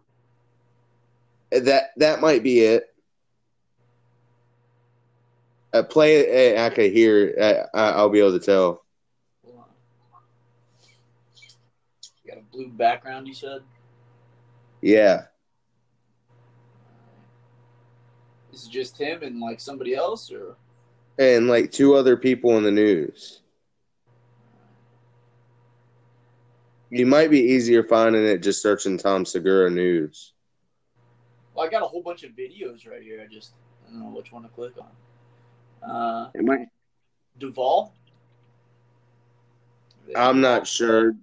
that 1.50 1.90
that 1.97 2.21
might 2.21 2.42
be 2.42 2.61
it. 2.61 2.87
Uh, 5.73 5.83
play. 5.83 6.59
I 6.59 6.71
can 6.71 6.92
hear. 6.92 7.69
I, 7.75 7.80
I'll 7.90 8.09
be 8.09 8.21
able 8.21 8.38
to 8.38 8.45
tell. 8.45 8.85
You 9.45 9.54
got 12.26 12.38
a 12.38 12.42
blue 12.52 12.69
background. 12.69 13.28
You 13.28 13.35
said. 13.35 13.62
Yeah. 14.80 15.25
Is 18.52 18.66
it 18.66 18.71
just 18.71 18.99
him 18.99 19.23
and 19.23 19.40
like 19.40 19.61
somebody 19.61 19.95
else, 19.95 20.33
or? 20.33 20.57
And 21.19 21.49
like 21.49 21.71
two 21.71 21.95
other 21.95 22.16
people 22.16 22.57
in 22.57 22.64
the 22.64 22.71
news. 22.71 23.42
You 26.90 27.07
might 27.07 27.30
be 27.30 27.38
easier 27.38 27.85
finding 27.85 28.25
it 28.25 28.38
just 28.38 28.62
searching 28.62 28.99
Tom 28.99 29.25
Segura 29.25 29.71
News. 29.71 30.33
Well, 31.54 31.66
I 31.66 31.71
got 31.71 31.83
a 31.83 31.87
whole 31.87 32.02
bunch 32.02 32.23
of 32.23 32.33
videos 32.33 32.88
right 32.88 33.02
here. 33.02 33.21
I 33.23 33.33
just 33.33 33.52
I 33.87 33.90
don't 33.92 34.00
know 34.00 34.16
which 34.16 34.33
one 34.33 34.42
to 34.42 34.49
click 34.49 34.73
on. 34.78 35.90
Uh, 35.90 36.30
It 36.35 36.45
might. 36.45 36.69
Duval. 37.38 37.92
I'm 40.16 40.40
not 40.40 40.66
sure. 40.66 41.14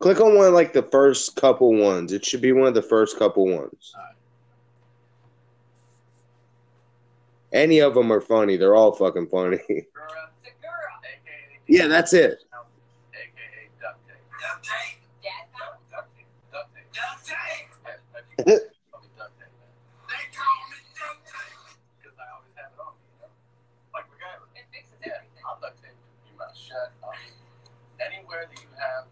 Click 0.00 0.20
on 0.20 0.36
one 0.36 0.54
like 0.54 0.72
the 0.72 0.82
first 0.82 1.34
couple 1.36 1.74
ones. 1.74 2.12
It 2.12 2.24
should 2.24 2.40
be 2.40 2.52
one 2.52 2.66
of 2.68 2.74
the 2.74 2.82
first 2.82 3.18
couple 3.18 3.46
ones. 3.46 3.92
Alright. 3.96 4.14
Any 7.52 7.80
of 7.80 7.94
them 7.94 8.12
are 8.12 8.20
funny. 8.20 8.56
They're 8.56 8.76
all 8.76 8.92
fucking 8.92 9.26
funny. 9.28 9.56
Segura. 9.68 9.82
AKA. 11.02 11.60
yeah, 11.66 11.86
that's 11.88 12.12
it. 12.12 12.44
AKA 13.12 13.68
duct 13.80 13.98
tape. 14.06 14.16
Duct 14.40 14.64
tape. 14.64 15.00
Dad 15.22 15.48
found 15.56 15.80
Duct 15.90 16.08
tape. 16.16 16.26
Duct 16.52 16.68
tape. 16.74 16.92
duct 16.94 17.24
tape. 17.26 17.36
Yeah, 18.46 18.54
Pepsi 18.54 18.76
call 18.92 19.00
me 19.02 19.08
duct 19.18 19.32
tape, 19.40 19.50
man. 19.58 19.72
They 20.08 20.24
call 20.36 20.54
me 20.54 20.68
duct 20.94 21.24
tape. 21.26 21.58
Because 21.98 22.16
I 22.20 22.26
always 22.36 22.54
have 22.54 22.70
it 22.70 22.80
on 22.80 22.92
me, 22.94 23.02
you 23.10 23.18
know? 23.24 23.32
Like 23.96 24.06
MacGyver. 24.12 24.46
It 24.54 24.68
fixes 24.70 25.00
Yeah, 25.02 25.18
everything. 25.18 25.42
I'll 25.42 25.58
duct 25.58 25.80
tape 25.82 25.96
your 26.28 26.36
mouth 26.38 26.54
shut. 26.54 26.92
I'll, 27.02 27.16
anywhere 28.38 28.54
that 28.54 28.62
you 28.62 28.68
have 28.78 29.04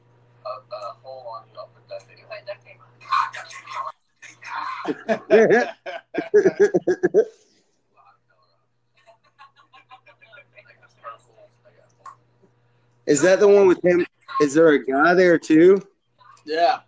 a, 0.46 0.48
a 0.74 0.96
hole 1.02 1.26
on 1.34 1.42
you, 1.52 1.58
I'll 1.58 1.66
put 1.68 1.88
duct 1.88 2.08
tape. 2.08 2.18
You 2.18 2.24
put 2.26 2.46
duct 2.46 2.64
tape 2.64 2.78
on. 2.80 2.86
Duct 3.34 3.50
tape, 3.50 3.66
y'all. 3.66 3.82
A 3.82 3.88
lot 3.88 5.14
of 8.14 8.28
color 8.28 8.46
on 8.54 8.78
it. 9.98 10.22
Like 10.64 10.80
the 10.80 10.88
purple, 11.02 11.48
I 11.64 11.70
got 11.70 12.14
Is 13.06 13.22
that 13.22 13.40
the 13.40 13.48
one 13.48 13.66
with 13.66 13.84
him? 13.84 14.06
Is 14.40 14.54
there 14.54 14.68
a 14.68 14.84
guy 14.84 15.14
there 15.14 15.38
too? 15.38 15.82
yeah. 16.44 16.80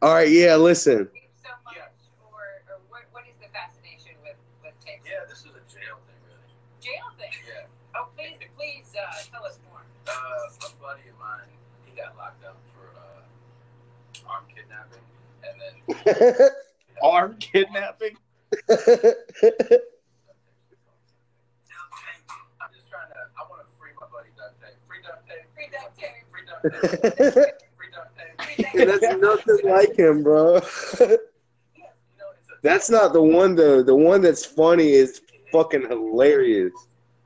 All 0.00 0.14
right, 0.14 0.30
yeah. 0.30 0.56
Listen, 0.56 1.08
So 1.42 1.50
much, 1.64 1.76
or, 1.78 2.64
or 2.66 2.80
what, 2.88 3.02
what 3.12 3.22
is 3.28 3.36
the 3.38 3.46
fascination 3.54 4.18
with, 4.22 4.34
with 4.64 4.74
tape? 4.84 4.98
Yeah, 5.06 5.22
this 5.28 5.40
is 5.46 5.54
a 5.54 5.62
jail 5.70 6.02
thing, 6.08 6.18
really. 6.26 6.50
Jail 6.82 7.06
thing. 7.18 7.30
Yeah. 7.46 7.70
Oh, 7.94 8.08
please, 8.16 8.34
please 8.56 8.90
uh, 8.98 9.14
tell 9.30 9.44
us 9.46 9.60
more. 9.70 9.82
Uh, 10.08 10.66
a 10.66 10.74
buddy 10.82 11.06
of 11.06 11.18
mine, 11.22 11.46
he 11.86 11.94
got 11.94 12.11
locked 12.22 12.44
up 12.44 12.56
for 12.72 12.86
uh, 13.00 14.30
armed 14.30 14.46
kidnapping, 14.54 15.02
and 15.42 15.54
then 15.58 16.50
Armed 17.02 17.40
kidnapping. 17.52 18.16
I'm 18.70 18.76
just 18.76 18.86
trying 22.88 23.10
to. 23.10 23.18
I 23.34 23.42
want 23.50 23.58
to 23.58 23.66
free 23.76 23.90
my 24.00 24.06
buddy 24.12 24.30
duct 24.36 24.54
tape. 24.60 24.78
Free 24.86 24.98
duct 25.02 25.26
tape. 25.28 25.46
Free 25.52 25.66
duct 25.72 25.98
tape. 25.98 26.22
Free 26.30 26.46
duct 26.46 26.70
tape. 27.34 27.58
Free 27.76 27.90
duct 27.90 28.10
tape. 28.16 29.00
That's 29.00 29.16
nothing 29.20 29.68
like 29.68 29.98
him, 29.98 30.22
bro. 30.22 30.54
You 30.54 30.60
know, 30.60 30.62
it's 31.00 32.48
a, 32.48 32.54
That's 32.62 32.88
not 32.88 33.12
the 33.12 33.22
one 33.22 33.56
though. 33.56 33.82
The 33.82 33.96
one 33.96 34.20
that's 34.20 34.46
funny 34.46 34.90
is 34.90 35.22
fucking 35.50 35.88
hilarious. 35.88 36.72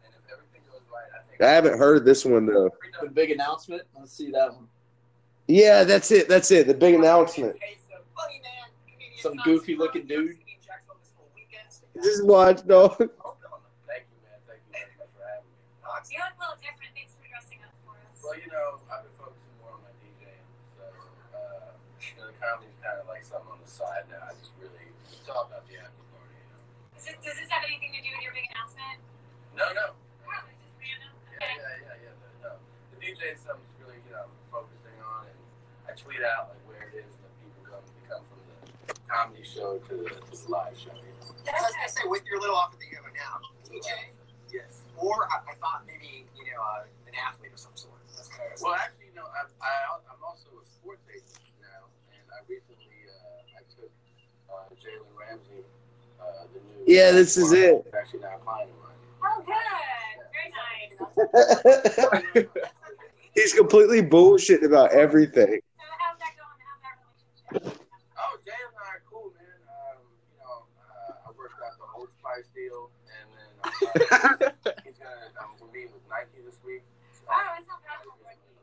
And 0.05 0.15
if 0.15 0.33
everything 0.33 0.63
goes 0.71 0.81
right, 0.91 1.47
I 1.47 1.53
haven't 1.53 1.79
heard 1.79 2.07
this 2.07 2.25
one 2.25 2.47
though. 2.47 2.71
The 3.03 3.11
big 3.11 3.31
announcement. 3.31 3.83
Let's 3.95 4.17
see 4.17 4.31
that 4.31 4.55
one. 4.55 4.69
Yeah, 5.49 5.85
that's 5.85 6.11
it. 6.11 6.29
That's 6.29 6.51
it. 6.51 6.67
The 6.67 6.75
big 6.75 6.95
announcement. 6.95 7.57
Some 9.19 9.37
goofy 9.45 9.77
looking 9.77 10.07
dude. 10.07 10.37
Just 12.03 12.25
watch, 12.27 12.61
dog. 12.67 12.95
You, 13.01 13.07
man. 13.09 13.09
Thank 13.89 14.05
you 14.13 14.19
very 14.21 14.93
much 15.01 15.09
for 15.17 15.25
having 15.25 15.49
me. 15.49 15.57
You 16.13 16.21
look 16.21 16.37
a 16.37 16.41
little 16.45 16.61
different. 16.61 16.93
Thanks 16.93 17.17
for 17.17 17.25
dressing 17.25 17.59
up 17.65 17.73
for 17.89 17.97
us. 17.97 18.21
Well, 18.21 18.37
you 18.37 18.53
know, 18.53 18.77
I've 18.93 19.01
been 19.09 19.17
focusing 19.17 19.55
more 19.65 19.73
on 19.73 19.81
my 19.81 19.93
DJing, 20.05 20.45
so 20.77 20.85
uh, 21.33 21.73
you 22.05 22.13
know, 22.21 22.29
the 22.29 22.37
comedy's 22.37 22.77
kind 22.85 23.01
of 23.01 23.09
like 23.09 23.25
something 23.25 23.49
on 23.49 23.59
the 23.65 23.71
side 23.71 24.05
now. 24.13 24.29
I 24.29 24.37
just 24.37 24.53
really 24.61 24.93
it's 25.09 25.25
all 25.33 25.49
about 25.49 25.65
the 25.73 25.81
after 25.81 26.05
party, 26.13 26.37
you 26.37 26.47
know. 26.53 26.61
Does, 27.01 27.09
it, 27.09 27.17
does 27.25 27.37
this 27.41 27.49
have 27.49 27.65
anything 27.65 27.97
to 27.97 28.01
do 28.05 28.13
with 28.13 28.23
your 28.29 28.37
big 28.37 28.45
announcement? 28.53 29.01
No, 29.57 29.65
no, 29.73 29.87
Oh, 29.97 30.45
just 30.53 30.77
random. 30.77 31.11
yeah, 31.33 31.41
Okay. 31.41 31.57
yeah, 31.57 31.97
yeah, 31.97 32.13
yeah. 32.13 32.15
The, 32.21 32.29
no, 32.45 32.51
the 32.93 32.99
DJ 33.01 33.41
stuff's 33.41 33.65
really, 33.81 33.97
you 34.05 34.13
know, 34.13 34.29
focusing 34.53 35.01
on, 35.01 35.33
and 35.33 35.41
I 35.89 35.96
tweet 36.07 36.23
out 36.23 36.55
like 36.55 36.63
where 36.71 36.87
it 36.87 36.95
is 37.03 37.11
that 37.19 37.33
people 37.43 37.63
come 37.67 37.83
to 37.83 37.95
come 38.07 38.23
from 38.31 38.39
the 38.47 38.95
comedy 39.11 39.43
show 39.43 39.83
to 39.91 39.93
the, 40.07 40.07
to 40.07 40.31
the 40.31 40.39
live 40.47 40.79
show. 40.79 40.95
You 40.95 41.11
know? 41.19 41.35
I 41.51 41.59
was 41.67 41.75
gonna 41.75 41.91
say 41.91 42.07
with 42.07 42.23
your 42.31 42.39
little 42.39 42.55
outfit 42.55 42.79
that 42.81 42.89
you 42.91 42.99
have 43.03 43.11
now, 43.11 43.43
DJ, 43.67 43.91
Yes. 44.55 44.87
or 44.95 45.27
I, 45.27 45.43
I 45.51 45.55
thought 45.59 45.83
maybe 45.87 46.31
you 46.39 46.47
know 46.55 46.63
uh, 46.63 46.87
an 47.11 47.15
athlete 47.19 47.51
of 47.53 47.59
some 47.59 47.75
sort. 47.75 47.99
That's 48.15 48.31
kind 48.31 48.47
of 48.55 48.63
Well, 48.63 48.79
actually, 48.79 49.11
no. 49.19 49.27
I, 49.27 49.51
I, 49.59 49.99
I'm 50.15 50.23
also 50.23 50.47
a 50.63 50.65
sports 50.71 51.03
agent 51.11 51.43
now, 51.59 51.91
and 52.15 52.23
I 52.31 52.39
recently 52.47 53.03
uh, 53.11 53.59
I 53.59 53.63
took 53.67 53.91
uh, 54.47 54.71
Jalen 54.79 55.11
Ramsey, 55.19 55.67
uh, 56.23 56.47
the 56.55 56.63
new. 56.63 56.87
Yeah, 56.87 57.11
this 57.11 57.35
is 57.37 57.51
it. 57.51 57.83
He's 57.83 57.95
actually 57.95 58.21
now 58.23 58.39
applying 58.39 58.71
to 58.71 58.79
mine. 58.79 58.95
Oh, 59.27 59.43
good. 59.43 60.23
Very 60.31 60.51
nice. 60.55 62.47
He's 63.35 63.53
completely 63.53 64.01
bullshit 64.01 64.63
about 64.65 64.93
everything. 64.93 65.61
So 65.61 65.85
how's 66.01 66.19
that 66.19 66.33
going? 66.41 66.57
How's 66.65 66.81
that 66.81 66.97
relationship? 67.05 67.46
Oh, 67.57 68.35
Jay 68.45 68.53
and 68.53 68.77
I 68.77 69.01
are 69.01 69.03
cool, 69.09 69.33
man. 69.37 69.61
Um, 69.69 70.01
you 70.33 70.39
know, 70.45 70.69
uh, 70.77 71.25
I 71.25 71.29
worked 71.37 71.57
out 71.65 71.77
the 71.81 71.89
Old 71.97 72.09
Spice 72.21 72.49
deal, 72.53 72.91
and 73.09 73.27
then 73.33 73.53
uh, 73.65 73.71
he's 74.85 74.97
gonna. 75.01 75.33
I'm 75.41 75.57
gonna 75.57 75.73
meet 75.73 75.89
with 75.93 76.05
Nike 76.09 76.45
this 76.45 76.61
week. 76.65 76.85
So, 77.17 77.25
Oh, 77.33 77.57
it's 77.57 77.69
not 77.69 77.81
bad. 77.85 78.05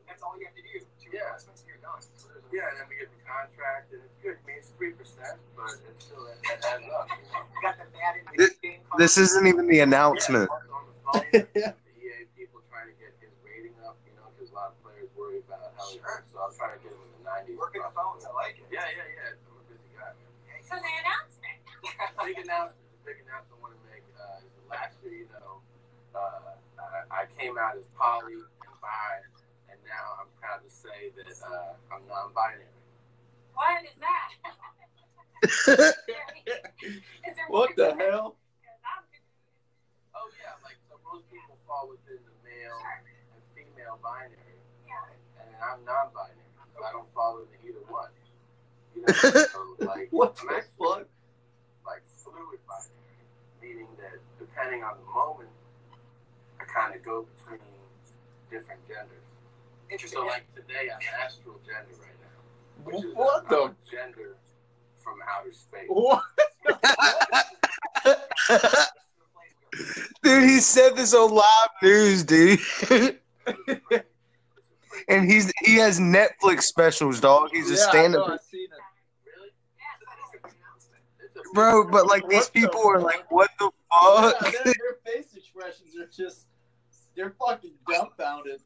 that's 0.06 0.22
all 0.22 0.38
you 0.38 0.46
have 0.46 0.54
to 0.54 0.62
do. 0.62 0.78
Yeah. 1.14 1.30
announcements 1.30 1.62
and 1.62 1.68
you're 1.70 1.82
done. 1.82 2.02
So 2.18 2.26
there's 2.34 2.42
a- 2.42 2.54
yeah, 2.54 2.70
and 2.74 2.76
then 2.82 2.86
we 2.90 2.98
get 2.98 3.06
the 3.10 3.22
contract, 3.22 3.90
and 3.94 4.02
it's 4.02 4.18
good. 4.22 4.34
I 4.38 4.42
mean, 4.46 4.58
it's 4.58 4.70
three 4.78 4.90
percent, 4.98 5.38
but 5.54 5.70
it's 5.90 6.06
still 6.10 6.26
it, 6.30 6.38
it 6.42 6.58
adds 6.62 6.86
up. 6.90 7.06
You 7.06 7.22
know? 7.30 7.46
You 7.54 7.60
got 7.62 7.74
the 7.78 7.86
bad 7.94 8.18
in 8.18 8.22
This- 8.38 8.54
the 8.58 8.78
game. 8.78 8.82
This 8.98 9.14
isn't 9.18 9.46
even 9.46 9.66
the 9.70 9.80
announcement. 9.86 10.50
Yeah, 10.50 10.74
on 10.74 10.82
the 11.30 11.42
the 11.50 11.92
EA 11.98 12.26
people 12.34 12.62
trying 12.70 12.90
to 12.90 12.96
get 12.98 13.14
his 13.22 13.30
rating 13.46 13.74
up, 13.86 13.94
you 14.06 14.14
know, 14.18 14.26
because 14.34 14.50
a 14.50 14.56
lot 14.58 14.74
of 14.74 14.78
players 14.82 15.06
worry 15.14 15.38
about 15.46 15.70
how 15.78 15.86
he 15.90 15.98
Sure. 16.02 16.22
So 16.34 16.38
I'm 16.42 16.50
trying 16.58 16.74
to 16.78 16.82
get 17.44 17.52
him 17.52 17.56
in 17.56 17.56
the 17.56 17.60
90s. 17.60 17.60
working 17.60 17.82
the 17.84 17.92
phones. 17.94 18.22
I 18.24 18.32
like 18.32 18.56
it. 18.58 18.66
Yeah, 18.72 18.84
yeah, 18.88 19.04
yeah. 19.04 19.36
I'm 19.36 19.60
a 19.60 19.64
busy 19.68 19.88
guy, 19.94 20.10
man. 20.16 20.60
So 20.64 20.74
the 20.80 20.92
announcement. 21.04 21.58
Big 22.24 22.38
announcement. 22.40 22.88
Big 23.04 23.18
announcement 23.24 23.56
I 23.56 23.62
want 23.62 23.72
to 23.76 23.82
make 23.88 24.04
uh, 24.16 24.40
is 24.44 24.50
that 24.56 24.66
last 24.72 24.94
year, 25.04 25.24
you 25.24 25.28
know, 25.36 25.60
uh, 26.16 26.56
I, 27.12 27.24
I 27.24 27.32
came 27.36 27.60
out 27.60 27.76
as 27.76 27.84
poly 28.00 28.40
and 28.40 28.76
bi, 28.80 29.12
and 29.68 29.76
now 29.84 30.16
I'm 30.24 30.30
proud 30.40 30.64
to 30.64 30.70
say 30.72 31.12
that 31.20 31.28
uh, 31.44 31.76
I'm 31.92 32.00
non-binary. 32.08 32.72
What 33.52 33.84
is 33.84 33.94
that? 34.00 34.28
Is 37.28 37.36
there 37.36 37.46
What 37.48 37.76
the 37.76 37.92
to 37.92 37.96
it? 37.96 38.00
hell? 38.00 38.36
'Cause 38.64 38.80
I'm 38.88 39.04
confused. 39.12 40.16
Oh 40.16 40.28
yeah, 40.40 40.56
like 40.64 40.80
so 40.88 40.96
most 41.04 41.28
people 41.28 41.60
fall 41.68 41.88
within 41.92 42.18
the 42.24 42.32
male 42.40 42.80
and 42.80 43.04
female 43.52 44.00
binary. 44.00 44.56
Yeah. 44.88 45.04
and 45.44 45.52
I'm 45.60 45.84
non-binary, 45.84 46.48
so 46.74 46.84
I 46.84 46.92
don't 46.92 47.08
fall 47.14 47.38
into 47.40 47.56
either 47.68 47.80
one. 47.88 48.08
You 48.94 49.02
know, 49.02 49.08
so 49.12 49.76
like 49.86 50.08
What 50.10 50.38
I'm 50.42 50.48
actually 50.50 50.70
fuck? 50.78 51.06
like 51.86 52.02
fluid 52.08 52.60
binary, 52.68 53.26
meaning 53.62 53.88
that 53.98 54.18
depending 54.38 54.82
on 54.84 54.94
the 54.98 55.04
moment, 55.12 55.50
I 56.60 56.64
kind 56.64 56.94
of 56.94 57.02
go 57.04 57.26
between 57.38 57.60
different 58.50 58.80
genders. 58.88 59.24
Interesting. 59.90 60.20
So 60.20 60.26
like 60.26 60.46
today, 60.54 60.90
I'm 60.90 61.00
astral 61.24 61.56
gender 61.66 61.94
right 62.00 62.18
now, 62.22 62.38
which 62.84 63.04
is 63.04 63.14
What 63.14 63.44
a, 63.44 63.48
the? 63.48 63.56
I'm 63.62 63.76
gender 63.90 64.36
from 65.02 65.14
outer 65.28 65.52
space. 65.52 65.88
What? 65.88 66.22
Dude, 70.22 70.44
he 70.44 70.60
said 70.60 70.96
this 70.96 71.12
on 71.14 71.32
live 71.34 71.70
news, 71.82 72.22
dude. 72.24 72.60
and 75.08 75.30
he's 75.30 75.52
he 75.62 75.76
has 75.76 75.98
Netflix 76.00 76.62
specials, 76.62 77.20
dog. 77.20 77.50
He's 77.52 77.70
a 77.70 77.74
Yeah, 77.74 77.88
stand 77.90 78.16
up 78.16 78.28
I 78.28 78.36
seen 78.38 78.64
it. 78.64 78.70
Really? 79.24 79.50
Yeah. 79.78 80.50
It's 81.24 81.36
a 81.36 81.54
bro, 81.54 81.88
but 81.90 82.06
like 82.06 82.28
these 82.28 82.48
people 82.48 82.80
are 82.86 83.00
like, 83.00 83.30
what 83.30 83.50
the 83.58 83.70
Yeah, 84.02 84.30
fuck? 84.30 84.52
their, 84.52 84.64
their 84.64 84.74
face 85.04 85.34
expressions 85.36 85.96
are 86.00 86.06
just, 86.06 86.46
they're 87.16 87.34
fucking 87.38 87.72
dumbfounded. 87.88 88.60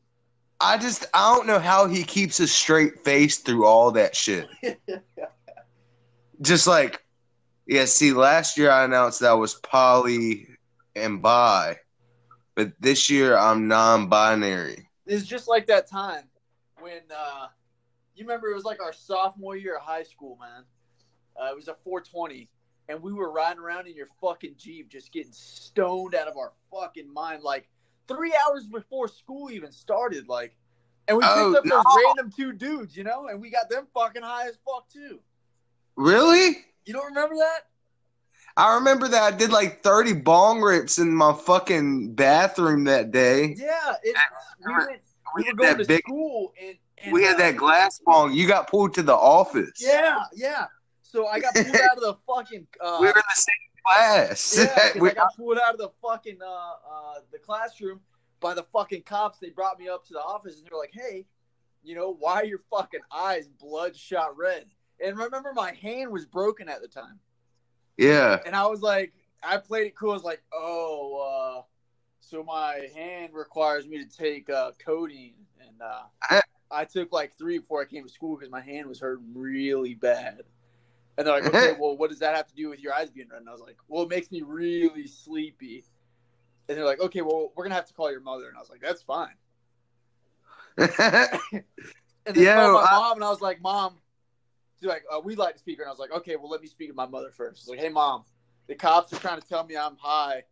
I 0.61 0.77
just 0.77 1.07
I 1.15 1.35
don't 1.35 1.47
know 1.47 1.61
how 1.61 1.87
he 1.87 2.03
keeps 2.03 2.41
a 2.41 2.49
straight 2.49 3.05
face 3.05 3.39
through 3.39 3.65
all 3.65 3.93
that 3.93 4.17
shit. 4.17 4.49
Just 6.41 6.67
like, 6.69 7.01
yeah, 7.67 7.85
see, 7.85 8.13
last 8.13 8.57
year 8.57 8.71
I 8.71 8.85
announced 8.85 9.21
that 9.21 9.31
I 9.31 9.35
was 9.35 9.55
poly 9.55 10.47
and 10.95 11.21
bi, 11.21 11.77
but 12.55 12.73
this 12.81 13.11
year 13.11 13.37
I'm 13.37 13.67
non-binary. 13.69 14.88
It's 15.09 15.25
just 15.27 15.49
like 15.49 15.67
that 15.67 15.89
time 15.89 16.25
when 16.81 17.01
uh 17.15 17.47
you 18.15 18.25
remember 18.25 18.51
it 18.51 18.55
was 18.55 18.65
like 18.65 18.83
our 18.83 18.93
sophomore 18.93 19.57
year 19.57 19.77
of 19.77 19.83
high 19.83 20.03
school, 20.03 20.37
man. 20.41 20.65
Uh, 21.41 21.51
it 21.51 21.57
was 21.57 21.69
a 21.69 21.75
420, 21.85 22.49
and 22.89 23.01
we 23.01 23.13
were 23.13 23.31
riding 23.31 23.61
around 23.63 23.87
in 23.87 23.95
your 23.95 24.09
fucking 24.21 24.55
jeep, 24.59 24.89
just 24.89 25.13
getting 25.13 25.31
stoned 25.33 26.15
out 26.17 26.27
of 26.27 26.37
our 26.37 26.53
fucking 26.73 27.13
mind, 27.13 27.43
like 27.45 27.69
three 28.09 28.35
hours 28.47 28.67
before 28.67 29.07
school 29.09 29.51
even 29.51 29.71
started, 29.73 30.29
like. 30.29 30.57
And 31.07 31.17
we 31.17 31.23
picked 31.25 31.37
Oh, 31.37 31.55
up 31.55 31.65
those 31.65 31.85
random 32.05 32.31
two 32.31 32.53
dudes, 32.53 32.95
you 32.97 33.03
know, 33.05 33.29
and 33.29 33.41
we 33.41 33.49
got 33.51 33.71
them 33.71 33.87
fucking 33.95 34.21
high 34.23 34.49
as 34.49 34.59
fuck 34.67 34.91
too. 34.93 35.21
Really? 35.97 36.59
You 36.85 36.93
don't 36.93 37.07
remember 37.07 37.37
that? 37.37 37.61
I 38.59 38.75
remember 38.75 39.07
that 39.07 39.23
I 39.23 39.37
did 39.37 39.51
like 39.53 39.85
30 39.85 40.15
bong 40.15 40.61
rips 40.61 40.99
in 40.99 41.15
my 41.15 41.33
fucking 41.33 42.15
bathroom 42.15 42.85
that 42.85 43.13
day. 43.13 43.55
Yeah, 43.57 43.95
it, 44.03 44.17
we 44.67 44.73
went. 44.75 44.89
We 44.89 44.99
We 45.37 45.43
were 45.43 45.47
had 45.47 45.57
going 45.57 45.77
that 45.77 45.83
to 45.85 45.89
big 45.89 46.03
school 46.03 46.53
and, 46.61 46.77
and 47.05 47.13
we 47.13 47.23
had 47.23 47.37
uh, 47.37 47.39
that 47.39 47.57
glass 47.57 48.01
bong. 48.05 48.33
You 48.35 48.49
got 48.49 48.69
pulled 48.69 48.95
to 48.95 49.03
the 49.03 49.15
office. 49.15 49.81
Yeah, 49.81 50.25
yeah. 50.35 50.67
So 51.03 51.29
I 51.29 51.39
got 51.39 51.55
pulled 51.55 51.77
out 51.77 51.99
of 51.99 52.03
the 52.03 52.17
fucking. 52.27 52.67
Uh, 52.81 52.97
We 53.01 53.07
were 53.07 53.13
in 53.13 53.15
the 53.15 53.41
same 53.41 53.55
class. 53.87 54.59
Yeah, 54.59 54.93
We- 55.01 55.11
I 55.11 55.15
got 55.15 55.37
pulled 55.37 55.59
out 55.59 55.75
of 55.75 55.79
the 55.79 55.91
fucking 56.03 56.39
uh, 56.43 56.47
uh, 56.47 57.15
the 57.31 57.39
classroom 57.39 58.01
by 58.41 58.55
the 58.55 58.65
fucking 58.73 59.03
cops. 59.03 59.39
They 59.39 59.51
brought 59.51 59.79
me 59.79 59.89
up 59.89 60.05
to 60.07 60.13
the 60.15 60.21
office 60.21 60.57
and 60.59 60.67
they 60.67 60.71
were 60.73 60.81
like, 60.81 60.93
"Hey, 60.93 61.27
you 61.85 61.95
know, 61.95 62.13
why 62.19 62.37
are 62.41 62.45
your 62.45 62.63
fucking 62.71 63.01
eyes 63.15 63.47
bloodshot 63.61 64.37
red?" 64.37 64.67
And 65.05 65.17
remember, 65.17 65.53
my 65.55 65.75
hand 65.75 66.11
was 66.11 66.27
broken 66.27 66.69
at 66.69 66.83
the 66.83 66.89
time, 66.89 67.21
yeah. 67.99 68.39
and 68.47 68.55
I 68.57 68.67
was 68.67 68.81
like, 68.81 69.13
I 69.43 69.59
played 69.59 69.87
it 69.89 69.95
cool. 69.97 70.11
I 70.11 70.15
was 70.15 70.25
like, 70.25 70.43
"Oh, 70.53 71.59
uh, 71.59 71.63
so 72.21 72.43
my 72.43 72.89
hand 72.95 73.35
requires 73.35 73.87
me 73.87 74.03
to 74.03 74.09
take 74.09 74.49
uh, 74.51 74.73
codeine," 74.85 75.35
and 75.61 75.81
uh, 75.83 76.03
I- 76.23 76.43
I 76.71 76.85
took 76.85 77.13
like 77.13 77.33
three 77.37 77.59
before 77.59 77.81
I 77.81 77.87
came 77.87 78.05
to 78.05 78.11
school 78.11 78.37
because 78.37 78.51
my 78.51 78.61
hand 78.61 78.87
was 78.89 79.01
hurting 79.01 79.33
really 79.35 79.95
bad. 79.95 80.43
And 81.17 81.27
they're 81.27 81.35
like, 81.41 81.47
okay, 81.47 81.75
well, 81.81 81.97
what 81.97 82.11
does 82.11 82.19
that 82.19 82.37
have 82.37 82.47
to 82.49 82.55
do 82.55 82.69
with 82.69 82.79
your 82.81 82.93
eyes 82.95 83.09
being 83.11 83.29
red? 83.29 83.41
And 83.41 83.49
I 83.49 83.53
was 83.53 83.61
like, 83.63 83.77
well, 83.89 84.03
it 84.03 84.09
makes 84.11 84.31
me 84.31 84.43
really 84.43 85.07
sleepy. 85.07 85.85
And 86.69 86.77
they're 86.77 86.85
like, 86.85 87.01
okay, 87.01 87.23
well, 87.23 87.53
we're 87.57 87.65
gonna 87.65 87.75
have 87.75 87.87
to 87.87 87.95
call 87.95 88.11
your 88.13 88.21
mother. 88.21 88.49
And 88.49 88.57
I 88.57 88.61
was 88.61 88.69
like, 88.71 88.83
that's 88.83 89.01
fine. 89.03 89.35
And 92.27 92.37
then 92.37 92.45
Yo, 92.45 92.55
called 92.55 92.75
my 92.75 92.87
I- 92.91 92.97
mom, 92.99 93.17
and 93.17 93.25
I 93.25 93.31
was 93.31 93.41
like, 93.41 93.63
mom, 93.63 93.95
she's 94.81 94.89
like, 94.89 95.05
uh, 95.13 95.21
we'd 95.21 95.39
like 95.39 95.55
to 95.55 95.59
speaker. 95.59 95.83
And 95.83 95.89
I 95.89 95.93
was 95.93 95.99
like, 95.99 96.13
okay, 96.13 96.37
well, 96.37 96.49
let 96.49 96.61
me 96.61 96.69
speak 96.69 96.89
to 96.89 96.95
my 96.95 97.07
mother 97.07 97.31
first. 97.31 97.61
She's 97.61 97.69
like, 97.69 97.81
hey, 97.81 97.89
mom, 97.89 98.25
the 98.67 98.75
cops 98.75 99.13
are 99.13 99.19
trying 99.19 99.41
to 99.41 99.47
tell 99.47 99.65
me 99.65 99.77
I'm 99.77 99.97
high. 99.97 100.45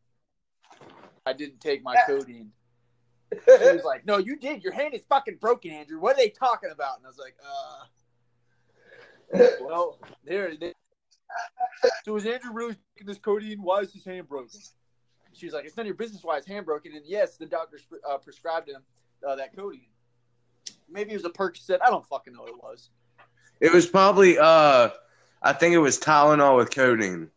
I 1.24 1.32
didn't 1.32 1.60
take 1.60 1.82
my 1.82 1.96
codeine. 2.06 2.52
She 3.32 3.38
was 3.48 3.84
like, 3.84 4.06
no, 4.06 4.18
you 4.18 4.36
did. 4.36 4.62
Your 4.62 4.72
hand 4.72 4.94
is 4.94 5.02
fucking 5.08 5.36
broken, 5.40 5.72
Andrew. 5.72 5.98
What 5.98 6.14
are 6.14 6.18
they 6.18 6.28
talking 6.28 6.70
about? 6.70 6.98
And 6.98 7.06
I 7.06 7.08
was 7.08 7.18
like, 7.18 7.34
uh, 7.44 7.84
well, 9.60 9.98
there 10.24 10.48
it 10.48 10.62
is. 10.62 10.74
So 12.04 12.16
is 12.16 12.24
Andrew 12.24 12.52
really 12.52 12.76
taking 12.94 13.06
this 13.06 13.18
codeine? 13.18 13.60
Why 13.60 13.80
is 13.80 13.92
his 13.92 14.04
hand 14.04 14.28
broken? 14.28 14.60
She 15.32 15.46
was 15.46 15.54
like, 15.54 15.66
it's 15.66 15.76
none 15.76 15.84
of 15.84 15.88
your 15.88 15.96
business 15.96 16.22
why 16.22 16.36
his 16.36 16.46
hand 16.46 16.64
broken. 16.64 16.92
And 16.94 17.04
yes, 17.04 17.36
the 17.36 17.46
doctor 17.46 17.78
uh, 18.08 18.18
prescribed 18.18 18.68
him 18.68 18.82
uh, 19.26 19.34
that 19.36 19.54
codeine. 19.54 19.88
Maybe 20.88 21.10
it 21.10 21.16
was 21.16 21.24
a 21.24 21.30
Percocet. 21.30 21.78
I 21.84 21.90
don't 21.90 22.06
fucking 22.06 22.32
know 22.32 22.42
what 22.42 22.50
it 22.50 22.62
was. 22.62 22.90
It 23.60 23.72
was 23.72 23.86
probably 23.86 24.38
uh 24.38 24.90
I 25.42 25.52
think 25.52 25.74
it 25.74 25.78
was 25.78 25.98
Tylenol 25.98 26.56
with 26.56 26.74
codeine. 26.74 27.30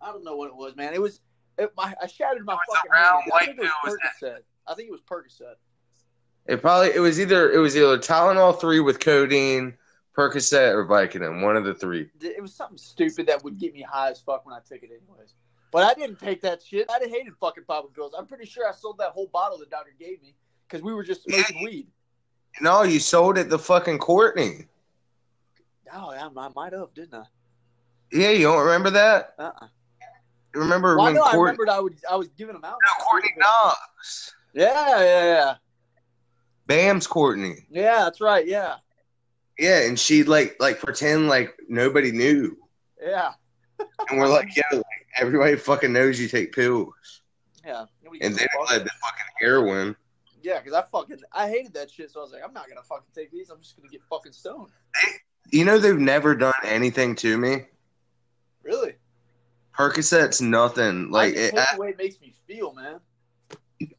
I 0.00 0.12
don't 0.12 0.24
know 0.24 0.36
what 0.36 0.48
it 0.48 0.56
was, 0.56 0.76
man. 0.76 0.94
It 0.94 1.02
was. 1.02 1.20
It, 1.58 1.70
my, 1.76 1.94
I 2.00 2.06
shattered 2.06 2.46
my 2.46 2.54
was 2.54 2.62
fucking 2.74 2.90
round 2.90 3.22
hand. 3.22 3.32
I 3.32 3.36
white 3.36 3.46
think 3.46 3.58
it 3.58 3.62
was 3.62 3.70
pill, 3.84 3.92
was 3.92 3.98
Percocet. 4.22 4.38
I 4.66 4.74
think 4.74 4.88
it 4.88 4.92
was 4.92 5.02
Percocet. 5.02 5.56
It 6.46 6.62
probably 6.62 6.94
it 6.94 7.00
was 7.00 7.20
either 7.20 7.52
it 7.52 7.58
was 7.58 7.76
either 7.76 7.98
Tylenol 7.98 8.58
three 8.58 8.80
with 8.80 8.98
codeine, 8.98 9.74
Percocet, 10.16 10.72
or 10.72 10.86
Vicodin. 10.86 11.42
One 11.42 11.56
of 11.56 11.64
the 11.64 11.74
three. 11.74 12.08
It 12.20 12.40
was 12.40 12.54
something 12.54 12.78
stupid 12.78 13.26
that 13.26 13.44
would 13.44 13.58
get 13.58 13.74
me 13.74 13.82
high 13.82 14.10
as 14.10 14.20
fuck 14.20 14.46
when 14.46 14.54
I 14.54 14.60
took 14.60 14.82
it, 14.82 14.90
anyways. 14.90 15.34
But 15.70 15.84
I 15.84 15.94
didn't 15.94 16.18
take 16.18 16.40
that 16.42 16.62
shit. 16.62 16.90
I 16.90 16.98
hated 16.98 17.34
fucking 17.38 17.64
popping 17.64 17.90
pills. 17.90 18.14
I'm 18.18 18.26
pretty 18.26 18.46
sure 18.46 18.66
I 18.66 18.72
sold 18.72 18.98
that 18.98 19.10
whole 19.10 19.28
bottle 19.28 19.58
the 19.58 19.66
doctor 19.66 19.92
gave 19.98 20.20
me 20.22 20.34
because 20.66 20.82
we 20.82 20.94
were 20.94 21.04
just 21.04 21.24
smoking 21.24 21.62
weed. 21.62 21.88
No, 22.60 22.82
you 22.82 22.98
sold 22.98 23.38
it 23.38 23.50
to 23.50 23.58
fucking 23.58 23.98
Courtney. 23.98 24.66
Oh, 25.92 26.12
yeah, 26.12 26.28
I 26.36 26.48
might 26.54 26.72
have, 26.72 26.92
didn't 26.94 27.14
I? 27.14 27.24
Yeah, 28.12 28.30
you 28.30 28.44
don't 28.46 28.64
remember 28.64 28.90
that? 28.90 29.34
Uh-uh. 29.38 29.66
You 30.54 30.60
remember 30.60 30.96
Well, 30.96 31.06
I 31.06 31.10
when 31.10 31.14
know. 31.14 31.22
I 31.24 31.34
remembered 31.36 31.68
I 31.68 31.78
would. 31.80 31.96
I 32.10 32.16
was 32.16 32.28
giving 32.36 32.54
them 32.54 32.64
out. 32.64 32.76
No, 32.84 33.04
Courtney 33.04 33.30
Knox. 33.36 34.34
Yeah, 34.52 34.98
yeah, 34.98 35.24
yeah, 35.24 35.54
Bam's 36.66 37.06
Courtney. 37.06 37.66
yeah. 37.70 37.98
That's 38.04 38.20
right. 38.20 38.44
Yeah, 38.46 38.76
Yeah, 39.58 39.82
and 39.82 39.96
she'd 39.98 40.26
like 40.26 40.56
like 40.58 40.80
pretend 40.80 41.28
like 41.28 41.54
nobody 41.68 42.10
knew, 42.10 42.56
yeah, 43.00 43.30
and 44.08 44.18
we're 44.18 44.26
like, 44.26 44.56
yeah, 44.56 44.62
like, 44.72 44.84
everybody 45.18 45.54
fucking 45.54 45.92
knows 45.92 46.18
you 46.20 46.26
take 46.26 46.52
pills, 46.52 47.22
yeah. 47.64 47.84
And 48.04 48.20
gives 48.20 48.36
they 48.38 48.44
a 48.44 48.48
don't 48.54 48.66
fuck. 48.66 48.76
let 48.78 48.84
the 48.84 48.90
fucking 48.90 49.26
heroin. 49.40 49.94
Yeah, 50.42 50.58
because 50.58 50.72
I 50.72 50.82
fucking 50.90 51.18
I 51.32 51.48
hated 51.48 51.74
that 51.74 51.90
shit. 51.92 52.10
So 52.10 52.18
I 52.18 52.22
was 52.24 52.32
like, 52.32 52.42
I'm 52.44 52.52
not 52.52 52.68
gonna 52.68 52.82
fucking 52.82 53.06
take 53.14 53.30
these. 53.30 53.50
I'm 53.50 53.60
just 53.60 53.76
gonna 53.76 53.88
get 53.88 54.00
fucking 54.10 54.32
stoned. 54.32 54.70
You 55.50 55.64
know 55.64 55.78
they've 55.78 55.98
never 55.98 56.34
done 56.34 56.52
anything 56.64 57.16
to 57.16 57.36
me. 57.36 57.64
Really? 58.62 58.94
Percocet's 59.76 60.40
nothing. 60.40 61.10
Like 61.10 61.34
it, 61.34 61.56
I, 61.56 61.74
the 61.74 61.80
way 61.80 61.88
it 61.88 61.98
makes 61.98 62.20
me 62.20 62.34
feel, 62.46 62.72
man. 62.74 63.00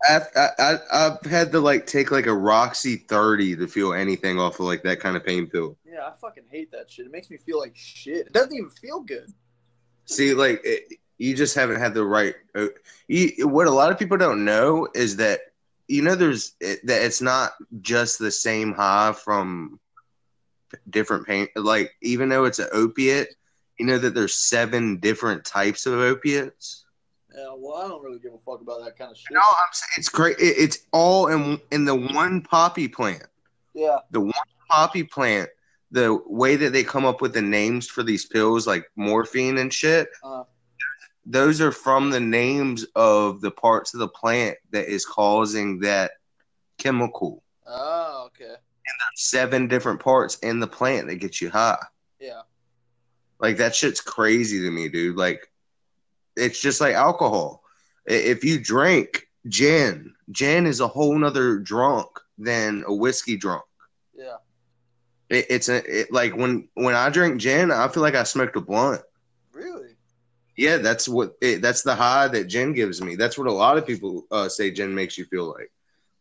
I, 0.07 0.21
I, 0.35 0.47
I, 0.59 0.77
I've 0.91 1.25
had 1.25 1.51
to 1.53 1.59
like 1.59 1.87
take 1.87 2.11
like 2.11 2.27
a 2.27 2.33
Roxy 2.33 2.97
thirty 2.97 3.55
to 3.55 3.67
feel 3.67 3.93
anything 3.93 4.39
off 4.39 4.59
of 4.59 4.67
like 4.67 4.83
that 4.83 4.99
kind 4.99 5.17
of 5.17 5.25
pain 5.25 5.47
pill. 5.47 5.77
Yeah, 5.85 6.05
I 6.05 6.11
fucking 6.21 6.43
hate 6.51 6.71
that 6.71 6.89
shit. 6.91 7.07
It 7.07 7.11
makes 7.11 7.29
me 7.29 7.37
feel 7.37 7.59
like 7.59 7.75
shit. 7.75 8.27
It 8.27 8.33
doesn't 8.33 8.55
even 8.55 8.69
feel 8.69 8.99
good. 9.01 9.33
See, 10.05 10.33
like 10.33 10.61
it, 10.63 10.99
you 11.17 11.35
just 11.35 11.55
haven't 11.55 11.79
had 11.79 11.93
the 11.93 12.05
right. 12.05 12.35
Uh, 12.53 12.67
you, 13.07 13.47
what 13.47 13.67
a 13.67 13.71
lot 13.71 13.91
of 13.91 13.97
people 13.97 14.17
don't 14.17 14.45
know 14.45 14.87
is 14.93 15.15
that 15.17 15.39
you 15.87 16.01
know 16.01 16.15
there's 16.15 16.53
it, 16.59 16.85
that 16.85 17.01
it's 17.01 17.21
not 17.21 17.53
just 17.81 18.19
the 18.19 18.31
same 18.31 18.73
high 18.73 19.13
from 19.13 19.79
different 20.89 21.25
pain. 21.27 21.47
Like 21.55 21.91
even 22.01 22.29
though 22.29 22.45
it's 22.45 22.59
an 22.59 22.67
opiate, 22.71 23.35
you 23.79 23.85
know 23.85 23.97
that 23.97 24.13
there's 24.13 24.35
seven 24.35 24.97
different 24.97 25.43
types 25.45 25.85
of 25.85 25.93
opiates. 25.93 26.85
Yeah, 27.35 27.53
well, 27.57 27.77
I 27.77 27.87
don't 27.87 28.03
really 28.03 28.19
give 28.19 28.33
a 28.33 28.37
fuck 28.45 28.61
about 28.61 28.83
that 28.83 28.97
kind 28.97 29.11
of 29.11 29.17
shit. 29.17 29.31
No, 29.31 29.39
I'm 29.39 29.71
saying 29.71 29.89
it's 29.97 30.09
great. 30.09 30.37
It, 30.37 30.55
it's 30.57 30.79
all 30.91 31.27
in 31.27 31.59
in 31.71 31.85
the 31.85 31.95
one 31.95 32.41
poppy 32.41 32.87
plant. 32.87 33.23
Yeah, 33.73 33.99
The 34.11 34.19
one 34.19 34.33
poppy 34.69 35.03
plant. 35.03 35.49
The 35.91 36.19
way 36.25 36.55
that 36.55 36.71
they 36.71 36.83
come 36.83 37.05
up 37.05 37.21
with 37.21 37.33
the 37.33 37.41
names 37.41 37.87
for 37.87 38.03
these 38.03 38.25
pills, 38.25 38.65
like 38.67 38.85
morphine 38.95 39.57
and 39.57 39.73
shit, 39.73 40.07
uh, 40.23 40.43
those 41.25 41.59
are 41.61 41.71
from 41.71 42.09
the 42.09 42.19
names 42.19 42.85
of 42.95 43.41
the 43.41 43.51
parts 43.51 43.93
of 43.93 43.99
the 43.99 44.07
plant 44.07 44.57
that 44.71 44.87
is 44.87 45.05
causing 45.05 45.79
that 45.79 46.11
chemical. 46.77 47.43
oh, 47.67 48.27
okay. 48.27 48.55
Seven 49.15 49.67
different 49.67 49.99
parts 49.99 50.37
in 50.39 50.59
the 50.59 50.67
plant 50.67 51.07
that 51.07 51.15
get 51.15 51.41
you 51.41 51.49
high. 51.49 51.77
Yeah, 52.19 52.41
Like 53.39 53.57
that 53.57 53.75
shit's 53.75 54.01
crazy 54.01 54.61
to 54.61 54.71
me, 54.71 54.89
dude. 54.89 55.15
Like 55.17 55.49
it's 56.35 56.61
just 56.61 56.79
like 56.81 56.95
alcohol. 56.95 57.63
If 58.05 58.43
you 58.43 58.59
drink 58.59 59.27
gin, 59.47 60.13
gin 60.31 60.65
is 60.65 60.79
a 60.79 60.87
whole 60.87 61.17
nother 61.17 61.57
drunk 61.59 62.07
than 62.37 62.83
a 62.87 62.93
whiskey 62.93 63.37
drunk. 63.37 63.63
yeah. 64.15 64.37
It, 65.29 65.45
it's 65.49 65.69
a 65.69 66.01
it, 66.01 66.11
like 66.11 66.35
when 66.35 66.67
when 66.73 66.93
I 66.95 67.09
drink 67.09 67.39
gin, 67.39 67.71
I 67.71 67.87
feel 67.87 68.03
like 68.03 68.15
I 68.15 68.23
smoked 68.23 68.55
a 68.57 68.61
blunt. 68.61 69.01
Really? 69.53 69.95
Yeah, 70.57 70.77
that's 70.77 71.07
what 71.07 71.35
it, 71.41 71.61
that's 71.61 71.81
the 71.83 71.95
high 71.95 72.27
that 72.27 72.45
gin 72.47 72.73
gives 72.73 73.01
me. 73.01 73.15
That's 73.15 73.37
what 73.37 73.47
a 73.47 73.51
lot 73.51 73.77
of 73.77 73.87
people 73.87 74.25
uh, 74.31 74.49
say 74.49 74.71
gin 74.71 74.93
makes 74.93 75.17
you 75.17 75.25
feel 75.25 75.49
like. 75.49 75.71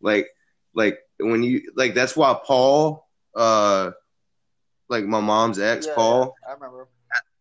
Like 0.01 0.29
like 0.75 0.99
when 1.23 1.43
you 1.43 1.73
like 1.77 1.95
that's 1.95 2.17
why 2.17 2.39
Paul 2.45 3.07
uh 3.35 3.91
like 4.89 5.05
my 5.05 5.21
mom's 5.21 5.59
ex 5.59 5.87
Yeah, 5.87 5.95
Paul 5.95 6.35
yeah, 6.43 6.51
I 6.51 6.55
remember. 6.55 6.89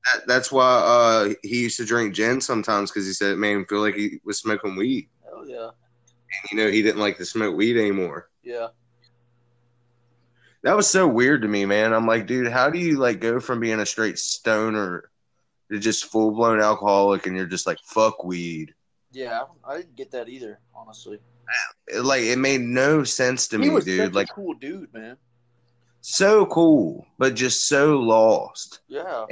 that, 0.06 0.28
that's 0.28 0.52
why 0.52 0.66
uh 0.66 1.34
he 1.44 1.62
used 1.62 1.78
to 1.78 1.86
drink 1.86 2.14
gin 2.14 2.42
sometimes 2.42 2.92
cuz 2.92 3.06
he 3.08 3.14
said 3.14 3.32
it 3.34 3.38
made 3.38 3.54
him 3.54 3.66
feel 3.66 3.82
like 3.82 3.96
he 3.96 4.20
was 4.24 4.38
smoking 4.40 4.76
weed. 4.76 5.10
Hell 5.24 5.48
yeah, 5.48 5.70
And 5.70 6.52
you 6.52 6.58
know 6.58 6.70
he 6.72 6.82
didn't 6.82 7.00
like 7.02 7.18
to 7.18 7.26
smoke 7.26 7.56
weed 7.56 7.78
anymore. 7.78 8.30
yeah. 8.44 8.70
That 10.64 10.76
was 10.76 10.90
so 10.90 11.08
weird 11.08 11.42
to 11.44 11.48
me, 11.48 11.66
man. 11.66 11.94
I'm 11.94 12.06
like, 12.06 12.28
dude, 12.28 12.52
how 12.52 12.70
do 12.70 12.78
you 12.80 12.98
like 12.98 13.22
go 13.22 13.40
from 13.40 13.62
being 13.62 13.80
a 13.80 13.86
straight 13.86 14.20
stoner 14.20 15.10
to 15.72 15.80
just 15.80 16.06
full 16.06 16.32
blown 16.32 16.60
alcoholic 16.60 17.26
and 17.28 17.36
you're 17.38 17.46
just 17.46 17.66
like 17.66 17.80
fuck 17.86 18.24
weed? 18.26 18.74
Yeah, 19.12 19.44
I 19.64 19.78
didn't 19.78 19.96
get 19.96 20.12
that 20.12 20.28
either, 20.28 20.60
honestly. 20.76 21.20
Like 22.02 22.22
it 22.24 22.38
made 22.38 22.62
no 22.62 23.04
sense 23.04 23.48
to 23.50 23.60
he 23.60 23.70
me, 23.70 23.82
dude. 23.82 24.14
Like 24.14 24.30
a 24.30 24.34
cool 24.34 24.54
dude, 24.54 24.94
man. 24.94 25.18
so 26.02 26.46
cool, 26.46 27.06
but 27.18 27.36
just 27.36 27.68
so 27.68 27.98
lost. 27.98 28.82
Yeah. 28.88 29.26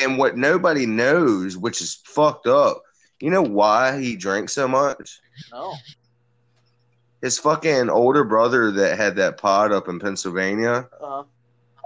And 0.00 0.16
what 0.18 0.36
nobody 0.36 0.86
knows, 0.86 1.56
which 1.56 1.80
is 1.80 2.00
fucked 2.04 2.46
up. 2.46 2.82
You 3.20 3.30
know 3.30 3.42
why 3.42 4.00
he 4.00 4.16
drank 4.16 4.48
so 4.48 4.66
much? 4.68 5.20
No. 5.52 5.74
His 7.22 7.38
fucking 7.38 7.90
older 7.90 8.24
brother 8.24 8.70
that 8.70 8.96
had 8.96 9.16
that 9.16 9.36
pod 9.36 9.72
up 9.72 9.88
in 9.88 9.98
Pennsylvania, 9.98 10.88
Uh, 11.02 11.24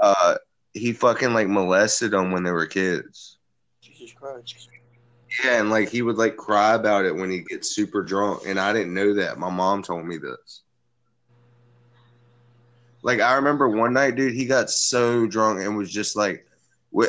uh, 0.01 0.37
he 0.75 0.93
fucking 0.93 1.33
like 1.33 1.49
molested 1.49 2.11
them 2.13 2.31
when 2.31 2.43
they 2.45 2.51
were 2.53 2.67
kids. 2.67 3.39
Jesus 3.81 4.13
Christ. 4.13 4.69
Yeah, 5.43 5.61
and 5.61 5.71
like 5.71 5.89
he 5.89 6.03
would 6.03 6.17
like 6.17 6.37
cry 6.37 6.75
about 6.75 7.05
it 7.05 7.15
when 7.15 7.31
he 7.31 7.41
gets 7.41 7.75
super 7.75 8.03
drunk, 8.03 8.43
and 8.47 8.61
I 8.61 8.73
didn't 8.73 8.95
know 8.95 9.15
that. 9.15 9.39
My 9.39 9.51
mom 9.51 9.83
told 9.83 10.05
me 10.05 10.17
this. 10.17 10.63
Like 13.03 13.21
I 13.21 13.35
remember 13.35 13.69
one 13.69 13.93
night, 13.93 14.17
dude, 14.17 14.35
he 14.35 14.45
got 14.47 14.71
so 14.71 15.27
drunk 15.27 15.61
and 15.61 15.77
was 15.77 15.91
just 15.91 16.17
like, 16.17 16.47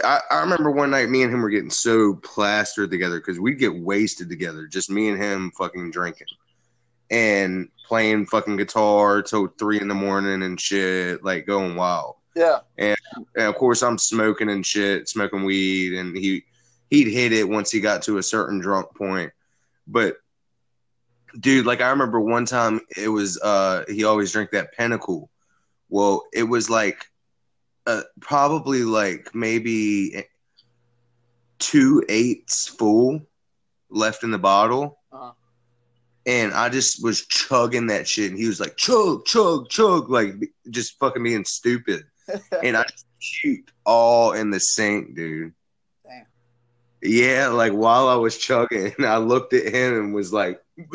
I, 0.03 0.19
I 0.31 0.39
remember 0.41 0.71
one 0.71 0.91
night 0.91 1.09
me 1.09 1.23
and 1.23 1.33
him 1.33 1.41
were 1.41 1.49
getting 1.49 1.69
so 1.69 2.15
plastered 2.15 2.89
together 2.89 3.19
because 3.19 3.39
we'd 3.39 3.59
get 3.59 3.75
wasted 3.75 4.29
together, 4.29 4.67
just 4.67 4.89
me 4.89 5.09
and 5.09 5.21
him 5.21 5.51
fucking 5.57 5.91
drinking 5.91 6.27
and 7.11 7.69
playing 7.88 8.25
fucking 8.25 8.57
guitar 8.57 9.21
till 9.21 9.47
three 9.59 9.79
in 9.79 9.88
the 9.88 9.93
morning 9.93 10.43
and 10.43 10.59
shit, 10.59 11.23
like 11.23 11.45
going 11.45 11.75
wild. 11.75 12.15
Yeah. 12.35 12.59
And 12.77 12.97
of 13.38 13.55
course, 13.55 13.83
I'm 13.83 13.97
smoking 13.97 14.49
and 14.49 14.65
shit, 14.65 15.07
smoking 15.07 15.43
weed, 15.43 15.93
and 15.93 16.17
he 16.17 16.43
he'd 16.89 17.08
hit 17.08 17.34
it 17.34 17.48
once 17.48 17.71
he 17.71 17.80
got 17.80 18.04
to 18.04 18.17
a 18.17 18.24
certain 18.24 18.60
drunk 18.60 18.95
point. 18.95 19.32
But 19.88 20.17
dude, 21.39 21.65
like 21.65 21.82
I 21.82 21.89
remember 21.89 22.19
one 22.19 22.45
time 22.45 22.82
it 22.95 23.10
was 23.10 23.39
uh 23.41 23.86
he 23.88 24.04
always 24.04 24.32
drank 24.32 24.52
that 24.52 24.74
Pinnacle. 24.74 25.30
Well, 25.89 26.24
it 26.34 26.43
was 26.43 26.69
like 26.69 27.06
uh, 27.86 28.02
probably 28.19 28.84
like 28.84 29.36
maybe 29.36 30.26
two 31.60 32.04
eighths 32.10 32.67
full 32.67 33.21
left 33.89 34.24
in 34.24 34.32
the 34.32 34.39
bottle. 34.39 35.00
Uh-huh. 35.12 35.32
And 36.26 36.54
I 36.54 36.69
just 36.69 37.04
was 37.04 37.28
chugging 37.28 37.88
that 37.88 38.08
shit, 38.08 38.32
and 38.32 38.39
he 38.39 38.48
was 38.48 38.60
like, 38.60 38.78
chug, 38.78 39.26
chug, 39.26 39.69
chug, 39.69 40.10
like 40.10 40.34
just 40.71 40.98
fucking 40.98 41.21
being 41.21 41.45
stupid 41.45 42.06
and 42.63 42.78
I 42.78 42.84
just 42.84 43.06
puked 43.21 43.69
all 43.86 44.34
in 44.34 44.50
the 44.50 44.60
sink, 44.60 45.15
dude. 45.15 45.54
Yeah, 47.07 47.47
like 47.49 47.73
while 47.73 48.07
I 48.07 48.15
was 48.15 48.37
chugging, 48.37 48.93
I 48.99 49.17
looked 49.17 49.53
at 49.53 49.73
him 49.73 49.93
and 49.99 50.13
was 50.13 50.33
like, 50.33 50.59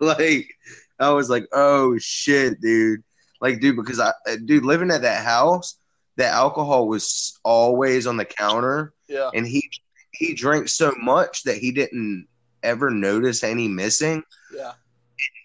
like 0.00 0.54
I 0.98 1.10
was 1.10 1.28
like, 1.30 1.46
oh 1.52 1.98
shit, 1.98 2.60
dude. 2.60 3.02
Like, 3.40 3.60
dude, 3.60 3.76
because 3.76 4.00
I, 4.00 4.10
uh, 4.26 4.36
dude, 4.44 4.64
living 4.64 4.90
at 4.90 5.02
that 5.02 5.24
house, 5.24 5.78
that 6.16 6.32
alcohol 6.32 6.88
was 6.88 7.38
always 7.44 8.06
on 8.06 8.16
the 8.16 8.24
counter, 8.24 8.94
yeah. 9.08 9.30
and 9.34 9.46
he 9.46 9.68
he 10.12 10.32
drank 10.34 10.68
so 10.68 10.94
much 10.98 11.42
that 11.42 11.58
he 11.58 11.70
didn't 11.72 12.26
ever 12.62 12.90
notice 12.90 13.44
any 13.44 13.68
missing 13.68 14.22
Yeah. 14.52 14.72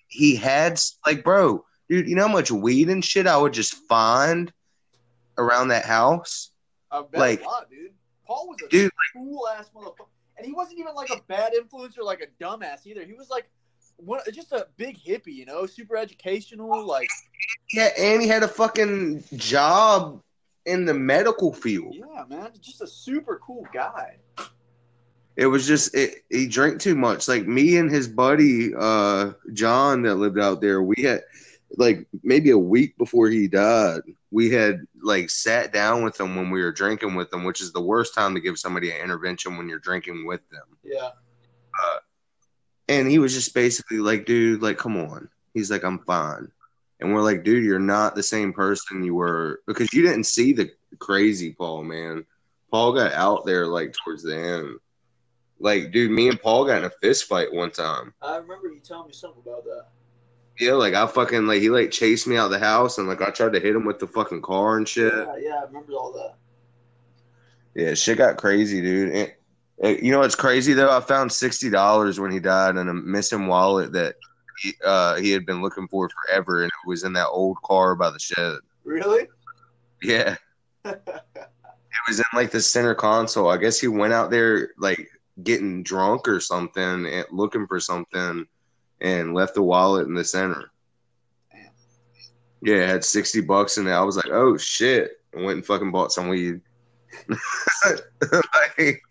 he 0.08 0.36
had 0.38 0.80
like 1.06 1.24
bro 1.26 1.64
dude 1.90 2.08
you 2.08 2.16
know 2.16 2.26
how 2.28 2.34
much 2.34 2.50
weed 2.52 2.90
and 2.90 3.04
shit 3.04 3.28
i 3.28 3.38
would 3.38 3.52
just 3.54 3.76
find 3.88 4.52
around 5.38 5.68
that 5.68 5.86
house 5.86 6.52
I 6.90 7.02
bet 7.02 7.20
Like- 7.20 7.42
a 7.42 7.46
lot, 7.46 7.70
dude. 7.70 7.92
Paul 8.32 8.48
was 8.48 8.62
a 8.66 8.70
Dude, 8.70 8.92
cool 9.14 9.46
ass 9.50 9.70
motherfucker, 9.76 10.08
and 10.38 10.46
he 10.46 10.54
wasn't 10.54 10.80
even 10.80 10.96
like 10.96 11.10
a 11.10 11.22
bad 11.28 11.54
influence 11.54 11.98
or 11.98 12.04
like 12.04 12.22
a 12.22 12.44
dumbass 12.44 12.86
either. 12.86 13.04
He 13.04 13.12
was 13.14 13.30
like 13.30 13.50
one, 13.98 14.22
just 14.34 14.54
a 14.54 14.68
big 14.78 14.98
hippie, 14.98 15.34
you 15.34 15.46
know, 15.46 15.66
super 15.66 15.98
educational. 15.98 16.86
Like, 16.88 17.10
yeah 17.74 17.90
and 17.98 18.22
he 18.22 18.30
had 18.30 18.44
a 18.44 18.48
fucking 18.48 19.24
job 19.36 20.22
in 20.66 20.86
the 20.86 20.94
medical 20.94 21.52
field 21.52 21.94
yeah, 21.94 22.24
man, 22.30 22.52
just 22.62 22.82
a 22.82 22.88
super 22.88 23.42
cool 23.44 23.68
guy. 23.74 24.18
it 25.36 25.48
was 25.48 25.68
just 25.68 25.94
it, 25.94 26.24
he 26.30 26.48
drank 26.48 26.80
too 26.80 26.96
much 26.96 27.28
like 27.28 27.48
me 27.48 27.78
and 27.78 27.92
his 27.92 28.08
buddy 28.08 28.72
uh 28.78 29.32
john 29.54 30.04
that 30.04 30.16
lived 30.16 30.40
out 30.40 30.62
there 30.62 30.84
we 30.84 31.02
had 31.02 31.22
like 31.78 32.08
maybe 32.24 32.50
a 32.52 32.58
week 32.58 32.98
before 32.98 33.30
he 33.30 33.48
died 33.48 34.02
we 34.32 34.50
had 34.50 34.86
like 35.04 35.30
sat 35.30 35.72
down 35.72 36.04
with 36.04 36.20
him 36.20 36.36
when 36.36 36.50
we 36.50 36.62
were 36.62 36.72
drinking 36.72 37.16
with 37.16 37.32
him 37.32 37.44
which 37.44 37.62
is 37.62 37.72
the 37.72 37.82
worst 37.82 38.16
time 38.16 38.34
to 38.34 38.42
give 38.42 38.58
somebody 38.58 38.90
an 38.90 39.02
intervention 39.02 39.58
when 39.58 39.70
you're 39.70 39.80
drinking 39.80 40.26
with 40.26 40.42
them. 40.50 40.64
Yeah. 40.84 41.10
Uh, 41.84 42.00
and 42.88 43.10
he 43.10 43.20
was 43.20 43.34
just 43.34 43.54
basically 43.54 44.00
like 44.00 44.26
dude 44.26 44.62
like 44.62 44.78
come 44.78 44.98
on. 44.98 45.30
He's 45.54 45.70
like 45.70 45.84
i'm 45.84 46.00
fine. 46.00 46.50
And 47.00 47.14
we're 47.14 47.22
like 47.22 47.44
dude 47.44 47.64
you're 47.64 47.80
not 47.80 48.16
the 48.16 48.24
same 48.24 48.54
person 48.54 49.04
you 49.04 49.16
were 49.16 49.62
because 49.68 49.94
you 49.94 50.02
didn't 50.02 50.24
see 50.26 50.54
the 50.54 50.72
crazy 51.00 51.54
paul 51.54 51.84
man. 51.84 52.26
Paul 52.72 52.94
got 52.94 53.12
out 53.12 53.46
there 53.46 53.68
like 53.68 53.94
towards 53.94 54.24
the 54.24 54.36
end. 54.36 54.80
Like 55.60 55.92
dude 55.92 56.12
me 56.12 56.30
and 56.30 56.42
paul 56.42 56.66
got 56.66 56.80
in 56.80 56.86
a 56.86 56.92
fist 57.02 57.26
fight 57.26 57.54
one 57.54 57.72
time. 57.72 58.14
I 58.22 58.38
remember 58.38 58.70
you 58.70 58.80
telling 58.80 59.08
me 59.08 59.14
something 59.14 59.42
about 59.46 59.66
that. 59.66 59.88
Yeah 60.62 60.74
like 60.74 60.94
i 60.94 61.06
fucking 61.08 61.48
like 61.48 61.62
he 61.62 61.70
like 61.70 61.92
chased 61.92 62.28
me 62.28 62.38
out 62.38 62.46
of 62.46 62.52
the 62.52 62.60
house 62.60 62.98
and 62.98 63.08
like 63.08 63.22
i 63.22 63.30
tried 63.30 63.52
to 63.52 63.60
hit 63.60 63.76
him 63.76 63.84
with 63.86 64.00
the 64.00 64.08
fucking 64.08 64.42
car 64.42 64.78
and 64.78 64.88
shit 64.88 65.12
Yeah, 65.14 65.36
yeah, 65.40 65.56
I 65.56 65.64
remember 65.66 65.94
all 65.94 66.14
that. 66.14 66.36
Yeah, 67.74 67.94
shit 67.94 68.18
got 68.18 68.38
crazy, 68.38 68.82
dude. 68.82 69.34
You 69.82 70.12
know 70.12 70.20
what's 70.20 70.36
crazy 70.36 70.74
though? 70.74 70.96
I 70.96 71.00
found 71.00 71.32
sixty 71.32 71.70
dollars 71.70 72.20
when 72.20 72.30
he 72.30 72.40
died 72.40 72.76
in 72.76 72.90
a 72.90 72.94
missing 72.94 73.48
wallet 73.48 73.94
that 73.94 74.16
he, 74.60 74.74
uh, 74.86 75.16
he 75.16 75.32
had 75.32 75.46
been 75.46 75.62
looking 75.62 75.88
for 75.88 76.10
forever, 76.10 76.64
and 76.64 76.68
it 76.68 76.88
was 76.88 77.04
in 77.04 77.14
that 77.14 77.30
old 77.30 77.58
car 77.64 77.96
by 77.96 78.12
the 78.12 78.20
shed. 78.20 78.56
Really? 78.84 79.28
Yeah, 80.04 80.36
it 80.86 81.00
was 82.08 82.20
in 82.20 82.26
like 82.34 82.52
the 82.52 82.62
center 82.62 82.94
console. 82.94 83.50
I 83.50 83.58
guess 83.58 83.80
he 83.80 83.88
went 83.88 84.14
out 84.14 84.30
there 84.30 84.72
like 84.78 85.08
getting 85.42 85.82
drunk 85.82 86.28
or 86.28 86.40
something, 86.42 87.06
and 87.06 87.26
looking 87.32 87.68
for 87.68 87.80
something, 87.80 88.46
and 89.02 89.34
left 89.34 89.56
the 89.56 89.64
wallet 89.64 90.08
in 90.08 90.14
the 90.14 90.24
center. 90.24 90.72
Yeah, 92.62 92.76
it 92.76 92.90
had 92.90 93.04
sixty 93.04 93.42
bucks 93.42 93.78
in 93.78 93.88
it. 93.88 93.92
I 93.92 94.04
was 94.04 94.16
like, 94.16 94.30
oh 94.32 94.56
shit! 94.56 95.12
I 95.36 95.42
went 95.42 95.58
and 95.58 95.66
fucking 95.66 95.92
bought 95.92 96.12
some 96.12 96.30
weed. 96.30 96.62
like, 98.22 99.02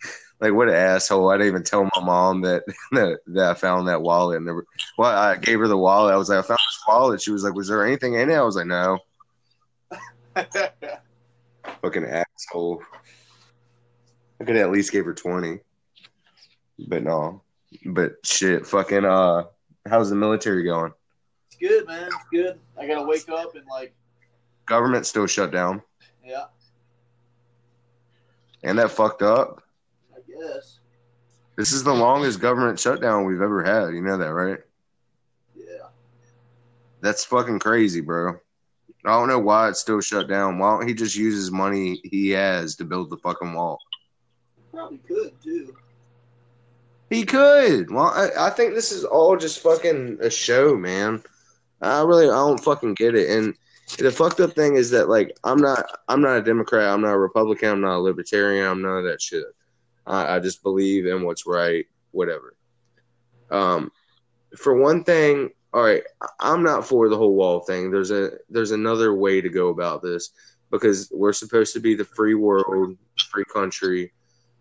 like 0.41 0.53
what 0.53 0.69
an 0.69 0.75
asshole! 0.75 1.31
I 1.31 1.35
didn't 1.37 1.49
even 1.49 1.65
tell 1.65 1.83
my 1.83 2.05
mom 2.05 2.43
that 2.43 2.63
that, 2.93 3.19
that 3.27 3.51
I 3.51 3.55
found 3.55 3.89
that 3.89 4.03
wallet. 4.03 4.37
And 4.37 4.47
never, 4.47 4.65
well, 4.97 5.11
I 5.11 5.37
gave 5.37 5.59
her 5.59 5.67
the 5.67 5.77
wallet. 5.77 6.15
I 6.15 6.17
was 6.17 6.29
like, 6.29 6.39
I 6.39 6.43
found 6.43 6.59
this 6.59 6.83
wallet. 6.87 7.21
She 7.21 7.33
was 7.33 7.43
like, 7.43 7.55
Was 7.55 7.67
there 7.67 7.85
anything 7.85 8.15
in 8.15 8.31
it? 8.31 8.35
I 8.35 8.43
was 8.43 8.57
like, 8.57 8.67
No. 8.67 8.99
Fucking 11.83 12.05
asshole. 12.05 12.83
I 14.41 14.45
could 14.45 14.57
at 14.57 14.71
least 14.71 14.93
give 14.93 15.05
her 15.05 15.15
twenty, 15.15 15.59
but 16.79 17.03
no. 17.03 17.43
But 17.85 18.15
shit, 18.25 18.67
fucking. 18.67 19.05
Uh, 19.05 19.45
how's 19.89 20.11
the 20.11 20.17
military 20.17 20.65
going? 20.65 20.93
it's 21.47 21.57
good, 21.57 21.87
man. 21.87 22.07
It's 22.07 22.17
good. 22.33 22.59
I 22.79 22.87
gotta 22.87 23.07
wake 23.07 23.29
up 23.29 23.55
and 23.55 23.65
like, 23.71 23.95
Government 24.67 25.07
still 25.07 25.27
shut 25.27 25.51
down, 25.51 25.83
yeah, 26.25 26.45
and 28.63 28.79
that 28.79 28.91
fucked 28.91 29.23
up. 29.23 29.63
I 30.15 30.19
guess. 30.29 30.79
This 31.57 31.73
is 31.73 31.83
the 31.85 31.93
longest 31.93 32.41
government 32.41 32.79
shutdown 32.79 33.27
we've 33.27 33.43
ever 33.43 33.63
had. 33.63 33.95
You 33.95 34.01
know 34.01 34.17
that, 34.17 34.33
right? 34.33 34.61
Yeah. 35.55 35.89
That's 37.03 37.25
fucking 37.25 37.59
crazy, 37.59 38.01
bro. 38.01 38.37
I 39.05 39.11
don't 39.11 39.29
know 39.29 39.39
why 39.39 39.69
it's 39.69 39.81
still 39.81 40.01
shut 40.01 40.29
down. 40.29 40.59
Why 40.59 40.77
don't 40.77 40.89
he 40.89 40.95
just 40.95 41.17
use 41.17 41.35
his 41.35 41.51
money 41.51 42.01
he 42.05 42.31
has 42.31 42.77
to 42.77 42.85
build 42.85 43.11
the 43.11 43.17
fucking 43.19 43.53
wall? 43.53 43.79
Probably 44.73 44.99
could 44.99 45.33
too. 45.43 45.75
He 47.11 47.25
could. 47.25 47.91
Well, 47.91 48.07
I, 48.07 48.47
I 48.47 48.51
think 48.51 48.75
this 48.75 48.93
is 48.93 49.05
all 49.05 49.37
just 49.37 49.59
fucking 49.59 50.19
a 50.21 50.31
show, 50.31 50.77
man. 50.77 51.23
I 51.83 52.03
really 52.03 52.27
I 52.27 52.37
don't 52.37 52.63
fucking 52.63 52.95
get 52.95 53.17
it. 53.17 53.29
And 53.31 53.55
the 53.99 54.13
fucked 54.13 54.41
up 54.41 54.53
thing 54.53 54.77
is 54.77 54.91
that 54.91 55.09
like 55.09 55.37
I'm 55.43 55.59
not 55.59 55.85
I'm 56.09 56.21
not 56.21 56.39
a 56.39 56.43
Democrat, 56.43 56.89
I'm 56.89 57.01
not 57.01 57.15
a 57.15 57.19
Republican, 57.19 57.71
I'm 57.71 57.81
not 57.81 57.97
a 57.97 57.99
Libertarian, 57.99 58.67
I'm 58.67 58.81
none 58.81 58.99
of 58.99 59.05
that 59.05 59.21
shit. 59.21 59.45
I, 60.07 60.37
I 60.37 60.39
just 60.39 60.63
believe 60.63 61.07
in 61.07 61.25
what's 61.25 61.47
right, 61.47 61.85
whatever. 62.13 62.55
Um, 63.51 63.91
for 64.57 64.75
one 64.75 65.03
thing, 65.03 65.51
all 65.73 65.83
right, 65.83 66.03
I'm 66.39 66.63
not 66.63 66.87
for 66.87 67.09
the 67.09 67.17
whole 67.17 67.35
wall 67.35 67.61
thing. 67.61 67.91
There's 67.91 68.13
a 68.13 68.33
there's 68.49 68.71
another 68.71 69.15
way 69.15 69.41
to 69.41 69.49
go 69.49 69.69
about 69.69 70.03
this 70.03 70.31
because 70.71 71.11
we're 71.13 71.33
supposed 71.33 71.73
to 71.75 71.81
be 71.81 71.95
the 71.95 72.05
free 72.05 72.35
world, 72.35 72.97
free 73.31 73.45
country. 73.53 74.13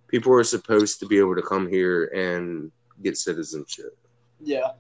People 0.10 0.34
are 0.34 0.44
supposed 0.44 1.00
to 1.00 1.06
be 1.06 1.18
able 1.20 1.36
to 1.36 1.42
come 1.42 1.68
here 1.70 2.06
and 2.08 2.72
get 3.04 3.18
citizenship. 3.18 3.98
Yeah. 4.42 4.72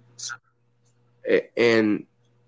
And 1.55 2.05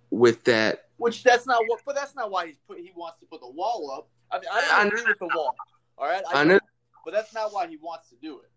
with 0.10 0.44
that, 0.46 0.86
Which 0.98 1.24
that's 1.24 1.46
not 1.46 1.64
what, 1.68 1.82
but 1.86 1.96
that's 1.96 2.16
not 2.16 2.32
why 2.32 2.48
he's 2.48 2.58
put. 2.68 2.80
He 2.80 2.92
wants 2.96 3.20
to 3.20 3.26
put 3.28 3.42
the 3.42 3.50
wall 3.50 3.92
up. 3.96 4.10
I 4.32 4.40
mean, 4.40 4.50
I 4.52 4.82
I 4.84 4.88
agree 4.88 5.04
with 5.06 5.20
the 5.20 5.30
wall. 5.36 5.56
All 5.98 6.08
right, 6.08 6.24
I 6.34 6.44
know- 6.44 6.60
but 7.06 7.14
that's 7.14 7.34
not 7.34 7.54
why 7.54 7.68
he 7.68 7.78
wants 7.78 8.10
to 8.10 8.16
do 8.22 8.40
it. 8.40 8.50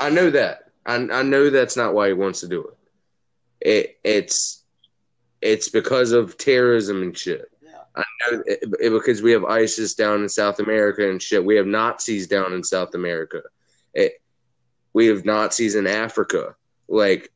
I 0.00 0.10
know 0.10 0.30
that. 0.30 0.70
I, 0.86 0.94
I 0.96 1.22
know 1.22 1.50
that's 1.50 1.76
not 1.76 1.94
why 1.94 2.08
he 2.08 2.12
wants 2.14 2.40
to 2.40 2.48
do 2.48 2.62
it. 2.64 2.76
It 3.60 3.98
it's 4.04 4.64
it's 5.40 5.68
because 5.68 6.12
of 6.12 6.36
terrorism 6.38 7.02
and 7.02 7.16
shit. 7.16 7.50
I 7.98 8.04
know 8.30 8.42
it, 8.46 8.58
it- 8.80 8.92
because 8.92 9.22
we 9.22 9.32
have 9.32 9.44
ISIS 9.44 9.94
down 9.94 10.22
in 10.22 10.28
South 10.28 10.58
America 10.60 11.08
and 11.10 11.20
shit. 11.22 11.44
We 11.44 11.56
have 11.56 11.66
Nazis 11.66 12.26
down 12.26 12.52
in 12.52 12.62
South 12.64 12.94
America. 12.94 13.42
It, 13.94 14.20
we 14.92 15.06
have 15.06 15.24
Nazis 15.24 15.74
in 15.74 15.86
Africa. 15.86 16.54
Like, 16.88 17.30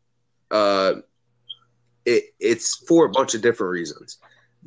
uh, 0.51 0.95
it 2.05 2.25
it's 2.41 2.77
for 2.89 3.07
a 3.07 3.11
bunch 3.11 3.35
of 3.35 3.43
different 3.43 3.71
reasons, 3.73 4.19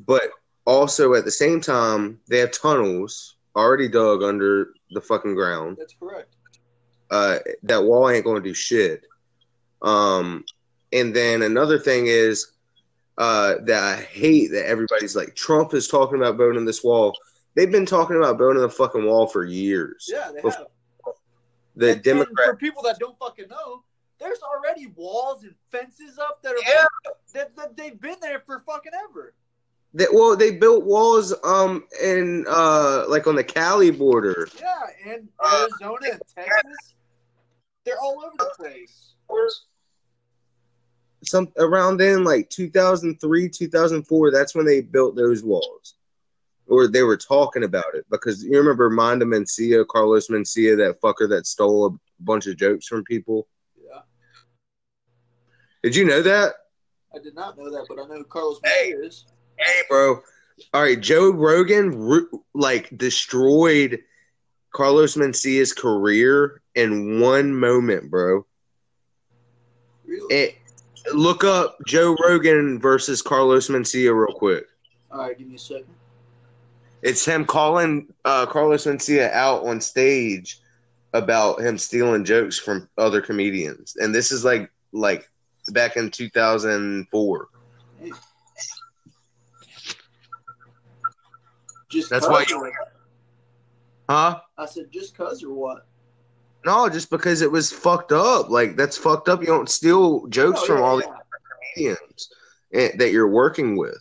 but 0.05 0.23
also 0.65 1.13
at 1.13 1.25
the 1.25 1.31
same 1.31 1.59
time 1.61 2.19
they 2.29 2.37
have 2.39 2.51
tunnels 2.51 3.35
already 3.55 3.87
dug 3.87 4.23
under 4.23 4.69
the 4.91 5.01
fucking 5.01 5.35
ground 5.35 5.77
That's 5.79 5.95
correct. 5.99 6.35
uh, 7.11 7.39
that 7.63 7.83
wall 7.83 8.09
ain't 8.09 8.23
going 8.25 8.41
to 8.41 8.49
do 8.49 8.53
shit. 8.53 9.05
Um, 9.81 10.45
and 10.93 11.15
then 11.15 11.41
another 11.41 11.77
thing 11.77 12.07
is 12.07 12.53
uh, 13.17 13.55
that 13.63 13.83
I 13.83 14.01
hate 14.01 14.51
that 14.51 14.67
everybody's 14.67 15.15
like 15.15 15.35
Trump 15.35 15.73
is 15.73 15.87
talking 15.87 16.17
about 16.17 16.37
building 16.37 16.65
this 16.65 16.83
wall, 16.83 17.15
they've 17.55 17.71
been 17.71 17.85
talking 17.85 18.17
about 18.17 18.37
building 18.37 18.61
the 18.61 18.69
fucking 18.69 19.05
wall 19.05 19.27
for 19.27 19.45
years. 19.45 20.09
Yeah, 20.11 20.31
they 20.33 20.41
have. 20.41 20.65
The 21.77 21.91
And- 21.91 22.07
and 22.07 22.27
for 22.45 22.55
people 22.55 22.81
that 22.83 22.99
don't 22.99 23.17
fucking 23.19 23.49
know, 23.49 23.83
there's 24.19 24.39
already 24.41 24.87
walls 24.95 25.43
and 25.43 25.53
fences 25.71 26.17
up 26.17 26.41
that 26.41 26.53
are 26.53 26.59
Yeah. 26.65 26.85
that, 27.33 27.55
that 27.57 27.75
they've 27.75 27.99
been 27.99 28.15
there 28.21 28.39
for 28.39 28.61
fucking 28.61 28.93
ever. 29.09 29.33
they, 29.93 30.07
well, 30.11 30.35
they 30.37 30.51
built 30.51 30.83
walls 30.85 31.33
um 31.43 31.85
in 32.01 32.45
uh 32.49 33.05
like 33.07 33.27
on 33.27 33.35
the 33.35 33.43
Cali 33.43 33.91
border. 33.91 34.47
Yeah, 34.59 34.81
and 35.05 35.27
Arizona 35.43 35.97
and 36.13 36.21
Texas, 36.33 36.95
they're 37.85 37.99
all 38.01 38.21
over 38.25 38.35
the 38.37 38.51
place. 38.57 39.13
Some 41.25 41.51
around 41.57 41.97
then, 41.97 42.23
like 42.23 42.49
2003, 42.49 43.49
2004. 43.49 44.31
That's 44.31 44.55
when 44.55 44.65
they 44.65 44.81
built 44.81 45.15
those 45.15 45.43
walls, 45.43 45.95
or 46.67 46.87
they 46.87 47.03
were 47.03 47.17
talking 47.17 47.63
about 47.63 47.95
it 47.95 48.05
because 48.09 48.43
you 48.43 48.57
remember 48.57 48.89
Mondo 48.89 49.25
Mencia, 49.25 49.85
Carlos 49.87 50.27
Mencia, 50.27 50.77
that 50.77 51.01
fucker 51.01 51.27
that 51.29 51.47
stole 51.47 51.85
a 51.87 52.23
bunch 52.23 52.47
of 52.47 52.57
jokes 52.57 52.87
from 52.87 53.03
people. 53.03 53.47
Yeah, 53.77 54.01
Did 55.83 55.95
you 55.95 56.05
know 56.05 56.21
that? 56.21 56.53
I 57.13 57.19
did 57.19 57.35
not 57.35 57.57
know 57.57 57.71
that, 57.71 57.85
but 57.87 57.99
I 57.99 58.07
know 58.07 58.17
who 58.17 58.23
Carlos 58.25 58.59
Hey. 58.63 58.93
Mencia 58.93 59.05
is. 59.07 59.25
Hey, 59.57 59.81
bro. 59.89 60.21
All 60.73 60.81
right, 60.81 60.99
Joe 60.99 61.31
Rogan 61.31 62.29
like 62.53 62.95
destroyed 62.97 63.99
Carlos 64.73 65.15
Mencia's 65.15 65.73
career 65.73 66.61
in 66.75 67.19
one 67.19 67.53
moment, 67.55 68.09
bro. 68.09 68.45
Really? 70.05 70.33
It, 70.35 70.55
look 71.13 71.43
up 71.43 71.77
Joe 71.85 72.15
Rogan 72.23 72.79
versus 72.79 73.21
Carlos 73.21 73.69
Mencia 73.69 74.13
real 74.13 74.35
quick. 74.35 74.65
all 75.11 75.19
right, 75.19 75.37
give 75.37 75.47
me 75.47 75.55
a 75.55 75.59
second. 75.59 75.85
It's 77.01 77.25
him 77.25 77.45
calling 77.45 78.07
uh, 78.25 78.45
Carlos 78.47 78.85
Mencia 78.85 79.31
out 79.31 79.63
on 79.65 79.79
stage 79.79 80.59
about 81.13 81.61
him 81.61 81.77
stealing 81.77 82.25
jokes 82.25 82.59
from 82.59 82.89
other 82.97 83.21
comedians, 83.21 83.95
and 83.97 84.13
this 84.13 84.31
is 84.31 84.43
like 84.43 84.69
like 84.91 85.29
back 85.71 85.97
in 85.97 86.09
two 86.09 86.29
thousand 86.29 87.07
four. 87.09 87.47
Just 91.89 92.09
that's 92.09 92.27
why 92.27 92.45
you-? 92.49 92.71
Huh? 94.09 94.41
I 94.57 94.65
said 94.65 94.91
just 94.91 95.15
cause 95.15 95.43
or 95.43 95.53
what? 95.53 95.87
No, 96.65 96.89
just 96.89 97.11
because 97.11 97.41
it 97.41 97.51
was 97.51 97.71
fucked 97.71 98.11
up. 98.11 98.49
Like 98.49 98.75
that's 98.75 98.97
fucked 98.97 99.29
up. 99.29 99.39
You 99.41 99.47
don't 99.47 99.69
steal 99.69 100.25
jokes 100.27 100.61
Oh, 100.63 100.65
from 100.65 100.77
yeah, 100.77 100.83
all 100.83 100.99
yeah. 100.99 101.05
the 101.07 101.13
comedians 101.75 102.29
that 102.97 103.11
you're 103.11 103.29
working 103.29 103.77
with. 103.77 103.97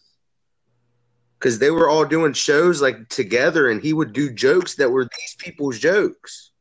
Because 1.38 1.59
they 1.59 1.70
were 1.70 1.90
all 1.90 2.07
doing 2.07 2.33
shows 2.33 2.81
like 2.81 3.07
together, 3.11 3.68
and 3.70 3.83
he 3.83 3.92
would 3.92 4.14
do 4.14 4.33
jokes 4.33 4.77
that 4.77 4.90
were 4.90 5.05
these 5.05 5.37
people's 5.38 5.79
jokes. 5.79 6.53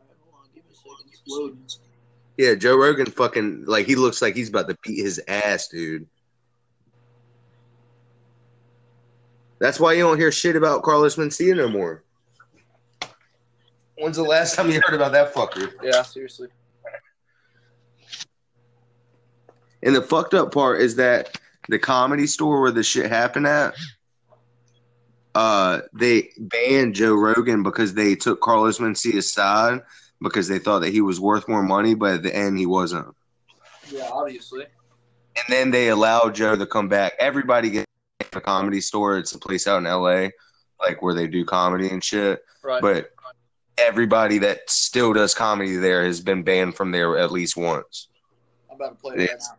All 0.00 0.06
right, 0.08 0.16
hold 0.24 0.34
on, 0.42 0.48
give 0.52 0.64
me 0.64 0.70
a 0.72 0.74
second. 0.74 1.12
It's 1.12 1.22
loading. 1.28 1.64
Yeah, 2.36 2.54
Joe 2.56 2.76
Rogan 2.76 3.06
fucking 3.06 3.66
like 3.66 3.86
he 3.86 3.94
looks 3.94 4.20
like 4.20 4.34
he's 4.34 4.48
about 4.48 4.68
to 4.68 4.76
beat 4.82 5.00
his 5.00 5.20
ass, 5.28 5.68
dude. 5.68 6.08
That's 9.60 9.78
why 9.78 9.92
you 9.92 10.02
don't 10.02 10.18
hear 10.18 10.32
shit 10.32 10.56
about 10.56 10.82
Carlos 10.82 11.16
Mencia 11.16 11.54
no 11.54 11.68
more. 11.68 12.02
When's 13.98 14.16
the 14.16 14.22
last 14.22 14.56
time 14.56 14.70
you 14.70 14.80
heard 14.82 14.94
about 14.94 15.12
that 15.12 15.34
fucker? 15.34 15.70
Yeah, 15.82 16.02
seriously. 16.02 16.48
And 19.82 19.94
the 19.94 20.02
fucked 20.02 20.32
up 20.32 20.52
part 20.52 20.80
is 20.80 20.96
that 20.96 21.38
the 21.68 21.78
comedy 21.78 22.26
store 22.26 22.62
where 22.62 22.70
the 22.70 22.82
shit 22.82 23.10
happened 23.10 23.46
at, 23.46 23.74
uh, 25.34 25.80
they 25.92 26.30
banned 26.38 26.94
Joe 26.94 27.14
Rogan 27.14 27.62
because 27.62 27.92
they 27.92 28.14
took 28.14 28.40
Carlos 28.40 28.78
Mencia's 28.78 29.32
side 29.32 29.82
because 30.22 30.48
they 30.48 30.58
thought 30.58 30.80
that 30.80 30.92
he 30.92 31.02
was 31.02 31.20
worth 31.20 31.48
more 31.48 31.62
money, 31.62 31.94
but 31.94 32.14
at 32.14 32.22
the 32.22 32.34
end 32.34 32.58
he 32.58 32.66
wasn't. 32.66 33.14
Yeah, 33.90 34.08
obviously. 34.10 34.64
And 35.36 35.44
then 35.48 35.70
they 35.70 35.88
allowed 35.88 36.34
Joe 36.34 36.56
to 36.56 36.66
come 36.66 36.88
back. 36.88 37.14
Everybody 37.18 37.70
gets 37.70 37.89
a 38.32 38.40
comedy 38.40 38.80
store. 38.80 39.18
It's 39.18 39.34
a 39.34 39.38
place 39.38 39.66
out 39.66 39.78
in 39.78 39.84
LA, 39.84 40.28
like 40.80 41.02
where 41.02 41.14
they 41.14 41.26
do 41.26 41.44
comedy 41.44 41.88
and 41.88 42.02
shit. 42.02 42.42
Right. 42.62 42.82
But 42.82 43.10
everybody 43.78 44.38
that 44.38 44.68
still 44.68 45.12
does 45.12 45.34
comedy 45.34 45.76
there 45.76 46.04
has 46.04 46.20
been 46.20 46.42
banned 46.42 46.76
from 46.76 46.90
there 46.90 47.16
at 47.18 47.32
least 47.32 47.56
once. 47.56 48.08
I'm 48.70 48.76
about 48.76 48.90
to 48.90 48.94
play 48.96 49.14
it 49.14 49.18
right 49.18 49.28
Yes. 49.32 49.48
now. 49.50 49.56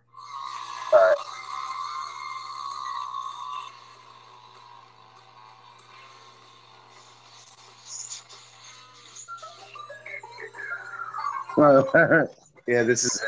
yeah, 12.68 12.84
this 12.84 13.04
is 13.04 13.22
uh, 13.22 13.26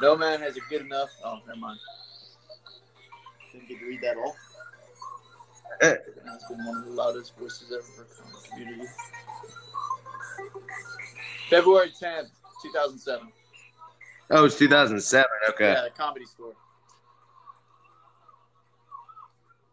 No 0.00 0.16
man 0.16 0.40
has 0.40 0.56
a 0.56 0.60
good 0.70 0.82
enough. 0.82 1.08
Oh, 1.24 1.38
never 1.46 1.58
mind. 1.58 1.78
Didn't 3.52 3.68
get 3.68 3.78
to 3.80 3.86
read 3.86 4.00
that 4.02 4.16
all. 4.16 4.36
Eh. 5.80 5.96
Has 6.26 6.44
been 6.48 6.64
one 6.66 6.76
of 6.78 6.84
the 6.84 6.90
loudest 6.90 7.36
voices 7.38 7.72
ever 7.72 7.82
for 7.82 8.04
the 8.04 8.48
community. 8.48 8.88
February 11.48 11.90
10th, 12.00 12.30
2007. 12.62 13.32
Oh, 14.30 14.44
it's 14.44 14.58
2007. 14.58 15.26
Okay. 15.50 15.72
Yeah, 15.72 15.82
the 15.82 15.90
comedy 15.90 16.26
store. 16.26 16.54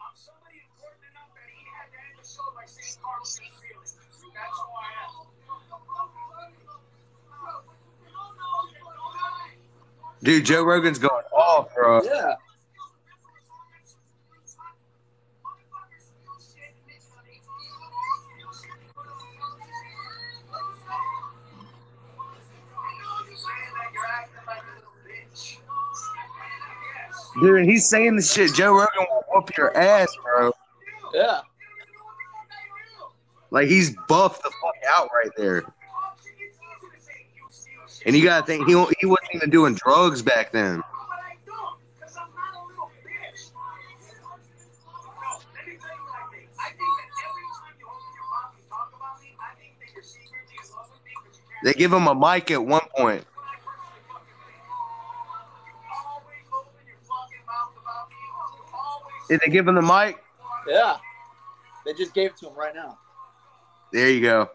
I'm 0.02 0.16
somebody 0.16 0.62
important 0.66 1.04
enough 1.12 1.30
that 1.36 1.50
he 1.54 1.62
had 1.70 1.92
to 1.92 1.98
end 2.02 2.18
the 2.18 2.26
show 2.28 2.50
by 2.56 2.66
saying 2.66 2.98
Carlos 3.04 3.30
is 3.30 3.38
feeling. 3.38 4.34
That's 4.34 4.58
who 4.58 4.72
I 4.74 4.90
am. 5.06 5.28
Dude, 10.24 10.46
Joe 10.46 10.64
Rogan's 10.64 10.98
going 10.98 11.26
off, 11.36 11.76
bro. 11.76 12.02
Yeah. 12.04 12.36
Dude, 27.42 27.66
he's 27.66 27.88
saying 27.88 28.16
the 28.16 28.22
shit. 28.22 28.54
Joe 28.54 28.72
Rogan 28.74 29.06
will 29.10 29.24
whoop 29.32 29.56
your 29.56 29.76
ass, 29.78 30.08
bro. 30.24 30.52
Yeah. 31.14 31.42
Like 33.52 33.68
he's 33.68 33.96
buffed 34.08 34.44
the 34.44 34.52
fuck 34.62 34.76
out 34.90 35.10
right 35.14 35.32
there. 35.38 35.64
And 38.06 38.16
you 38.16 38.24
gotta 38.24 38.46
think 38.46 38.68
he 38.68 38.74
he 39.00 39.06
wasn't 39.06 39.36
even 39.36 39.50
doing 39.50 39.76
drugs 39.76 40.22
back 40.22 40.52
then. 40.52 40.82
They 51.64 51.74
give 51.74 51.92
him 51.92 52.08
a 52.08 52.16
mic 52.16 52.52
at 52.52 52.64
one 52.64 52.82
little 52.98 53.22
Did 59.30 59.42
they 59.46 59.52
give 59.52 59.68
him 59.68 59.76
the 59.76 59.82
mic? 59.82 60.18
Yeah. 60.68 60.98
They 61.86 61.94
just 61.94 62.14
gave 62.14 62.32
it 62.32 62.38
to 62.38 62.48
him 62.48 62.56
right 62.56 62.76
now. 62.76 62.98
There 63.92 64.10
you 64.10 64.22
go. 64.22 64.50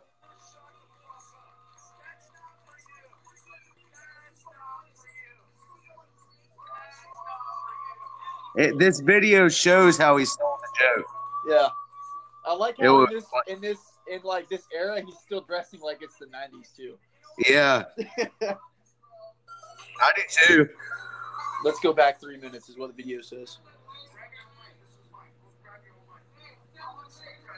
It, 8.54 8.78
this 8.78 9.00
video 9.00 9.48
shows 9.48 9.96
how 9.96 10.18
he 10.18 10.26
stole 10.26 10.58
the 10.60 10.84
joke. 10.84 11.06
Yeah. 11.48 11.68
I 12.44 12.54
like 12.54 12.76
how 12.80 13.04
in 13.04 13.14
this 13.14 13.24
in 13.46 13.60
this 13.60 13.78
in 14.10 14.20
like 14.24 14.48
this 14.48 14.64
era 14.74 15.00
he's 15.00 15.18
still 15.18 15.40
dressing 15.40 15.80
like 15.80 15.98
it's 16.02 16.16
the 16.16 16.26
nineties 16.26 16.70
too. 16.76 16.96
Yeah, 17.48 17.84
I 18.42 20.12
do 20.16 20.22
too. 20.46 20.68
Let's 21.64 21.78
go 21.80 21.92
back 21.92 22.20
three 22.20 22.36
minutes 22.36 22.68
is 22.68 22.76
what 22.76 22.94
the 22.94 23.00
video 23.00 23.22
says. 23.22 23.58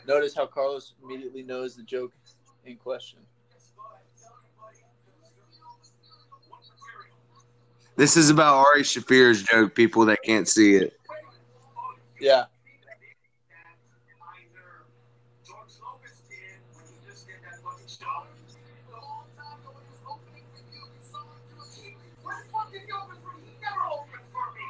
Notice 0.06 0.34
how 0.34 0.46
Carlos 0.46 0.94
immediately 1.02 1.42
knows 1.42 1.74
the 1.76 1.82
joke 1.82 2.12
in 2.64 2.76
question. 2.76 3.18
This 7.96 8.16
is 8.16 8.28
about 8.28 8.56
Ari 8.66 8.82
Shaffir's 8.82 9.44
joke. 9.44 9.74
People 9.74 10.04
that 10.06 10.20
can't 10.22 10.48
see 10.48 10.74
it. 10.74 10.98
Yeah. 12.20 12.44
And 12.44 12.48
Lopez 15.80 16.20
did 16.28 16.58
when 16.74 16.84
he 16.86 16.94
just 17.08 17.26
did 17.26 17.36
that 17.44 17.60
fucking 17.62 17.86
show. 17.86 18.24
The 18.90 18.96
whole 18.96 19.24
time 19.36 19.58
that 19.62 19.72
when 19.74 19.84
he 19.84 19.90
was 19.90 20.00
opening 20.10 20.42
for 20.52 20.60
you, 20.74 20.82
someone 21.00 21.38
to 21.48 21.54
a 21.62 21.64
key. 21.74 21.96
Where 22.22 22.36
the 22.42 22.48
fuck 22.50 22.66
did 22.72 22.82
he 22.82 22.90
open 22.92 23.16
for? 23.22 23.32
He 23.40 23.46
never 23.62 23.84
opened 23.88 24.26
for 24.32 24.46
me. 24.52 24.64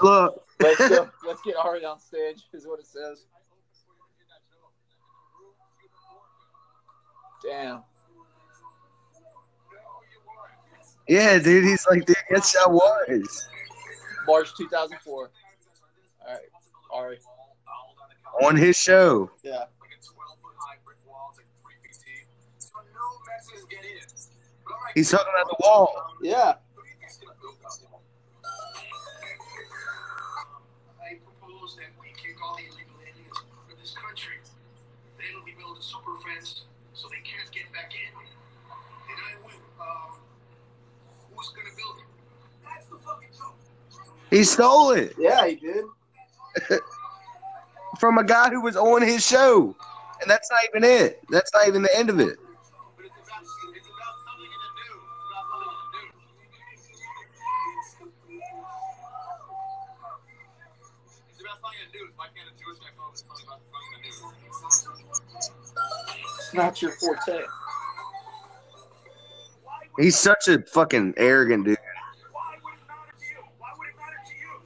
Look, 0.00 0.46
Let's 0.60 0.88
go. 0.88 1.10
Let's 1.26 1.42
get 1.42 1.56
Ari 1.56 1.84
on 1.84 1.98
stage. 1.98 2.44
Is 2.52 2.66
what 2.66 2.78
it 2.78 2.86
says. 2.86 3.26
Damn. 7.42 7.82
yeah, 11.08 11.38
dude. 11.38 11.64
He's 11.64 11.86
like, 11.90 12.04
dude, 12.06 12.16
yes, 12.30 12.56
I 12.64 12.68
was 12.68 13.48
March 14.26 14.54
2004. 14.56 15.30
All 16.24 16.32
right. 16.32 16.40
Ari. 16.92 17.18
on 18.44 18.56
his 18.56 18.76
show. 18.76 19.30
Yeah. 19.42 19.66
like 19.80 19.90
a 19.90 20.00
12 20.04 20.38
foot 20.42 20.54
high 20.58 20.76
brick 20.84 20.98
wall. 21.06 21.30
It's 21.30 21.38
like 21.38 21.46
three 21.62 21.74
feet 21.82 21.98
deep. 22.04 22.26
So 22.58 22.78
no 22.94 23.04
Mexicans 23.26 23.64
get 23.68 23.84
in. 23.84 23.98
But 24.64 24.72
all 24.74 24.78
right, 24.84 24.92
He's 24.94 25.10
talking 25.10 25.32
about 25.34 25.48
the 25.48 25.56
wall. 25.60 25.94
Yeah. 26.22 26.54
who 26.76 26.82
do 26.82 26.88
you 26.88 26.94
think's 27.00 27.16
gonna 27.18 27.34
build 27.40 27.56
that 27.64 27.90
wall? 27.90 28.02
I 31.02 31.18
propose 31.18 31.76
that 31.76 31.90
we 31.98 32.08
kick 32.14 32.36
all 32.44 32.54
the 32.56 32.62
illegal 32.70 32.94
aliens 33.02 33.36
out 33.42 33.72
of 33.72 33.78
this 33.80 33.94
country. 33.98 34.38
Then 35.18 35.42
we 35.44 35.52
build 35.58 35.78
a 35.78 35.82
super 35.82 36.14
fence 36.22 36.62
so 37.02 37.08
they 37.08 37.16
can't 37.16 37.50
get 37.50 37.64
back 37.72 37.90
in. 37.92 38.14
And 39.10 39.18
I 39.18 39.44
win. 39.44 39.56
Um, 39.80 40.20
who's 41.34 41.48
gonna 41.48 41.74
build 41.76 41.98
it? 41.98 42.04
That's 42.64 42.86
the 42.86 42.96
fucking 42.98 43.28
joke. 43.36 43.56
He 44.30 44.44
stole 44.44 44.92
it 44.92 45.14
Yeah, 45.18 45.46
he 45.48 45.56
did. 45.56 45.84
from 47.98 48.18
a 48.18 48.24
guy 48.24 48.50
who 48.50 48.60
was 48.60 48.76
on 48.76 49.02
his 49.02 49.26
show, 49.26 49.74
and 50.20 50.30
that's 50.30 50.48
not 50.50 50.60
even 50.70 50.84
it. 50.84 51.20
That's 51.28 51.52
not 51.52 51.66
even 51.66 51.82
the 51.82 51.96
end 51.96 52.08
of 52.08 52.20
it. 52.20 52.38
News. 61.52 61.60
It's 61.60 61.60
about 61.60 61.60
something 61.60 61.80
in 61.84 61.88
the 61.92 61.98
news. 61.98 62.12
Why 62.16 62.26
can't 62.34 62.48
a 62.48 62.54
Jewish 62.56 62.78
guy 62.78 62.90
come 62.96 63.04
up 63.04 63.12
with 63.12 63.20
something 63.20 63.46
about 63.46 63.60
the 63.60 64.00
news? 64.02 64.22
Not 66.54 66.82
your 66.82 66.92
forte. 66.92 67.44
He's 69.98 70.18
such 70.18 70.48
a 70.48 70.62
fucking 70.62 71.14
arrogant 71.16 71.64
dude. 71.66 71.76
Why 72.32 72.56
would 72.64 72.74
it 72.74 72.80
matter 72.88 73.12
to 73.12 73.24
you? 73.26 73.44
Why 73.58 73.68
would 73.76 73.88
it 73.88 73.96
matter 73.96 74.20
to 74.24 74.34
you? 74.34 74.60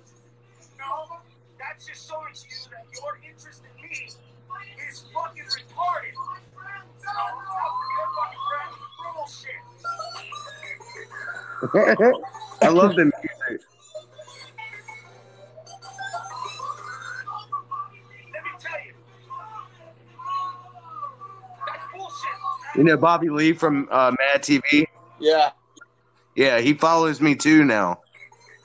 No, 0.78 1.18
that's 1.59 1.87
just 1.87 2.09
showing 2.09 2.32
to 2.32 2.47
you 2.47 2.57
that 2.70 2.87
your 2.95 3.18
interest 3.28 3.62
in 3.66 3.74
me 3.82 4.07
is 4.89 5.05
fucking 5.12 5.43
retarded. 5.43 6.14
No, 6.14 7.14
no, 7.43 7.59
your 7.97 8.09
fucking 8.14 8.43
friend, 8.47 8.74
bullshit. 9.14 9.62
I 12.62 12.68
love 12.68 12.95
the 12.97 13.11
know 22.87 22.97
Bobby 22.97 23.28
Lee 23.28 23.53
from 23.53 23.89
uh, 23.91 24.12
Mad 24.18 24.43
TV. 24.43 24.87
Yeah. 25.18 25.51
Yeah, 26.34 26.61
he 26.61 26.74
follows 26.74 27.20
me 27.20 27.34
too 27.34 27.64
now. 27.64 28.01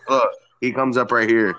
Look, 0.10 0.30
he 0.60 0.72
comes 0.72 0.98
up 0.98 1.12
right 1.12 1.30
here. 1.30 1.56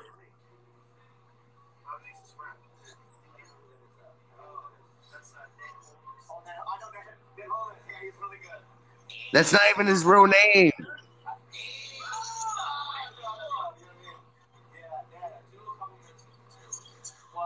That's 9.32 9.52
not 9.52 9.62
even 9.70 9.86
his 9.86 10.04
real 10.04 10.26
name. 10.26 10.72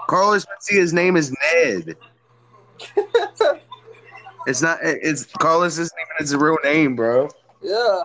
Carlos 0.08 0.46
Mencia's 0.46 0.92
name 0.92 1.16
is 1.16 1.32
Ned. 1.54 1.96
It's 4.46 4.62
not. 4.62 4.78
It's 4.82 5.24
Carlos 5.24 5.78
isn't 5.78 5.98
even 5.98 6.16
his 6.18 6.34
real 6.36 6.56
name, 6.62 6.94
bro. 6.94 7.28
Yeah. 7.62 8.02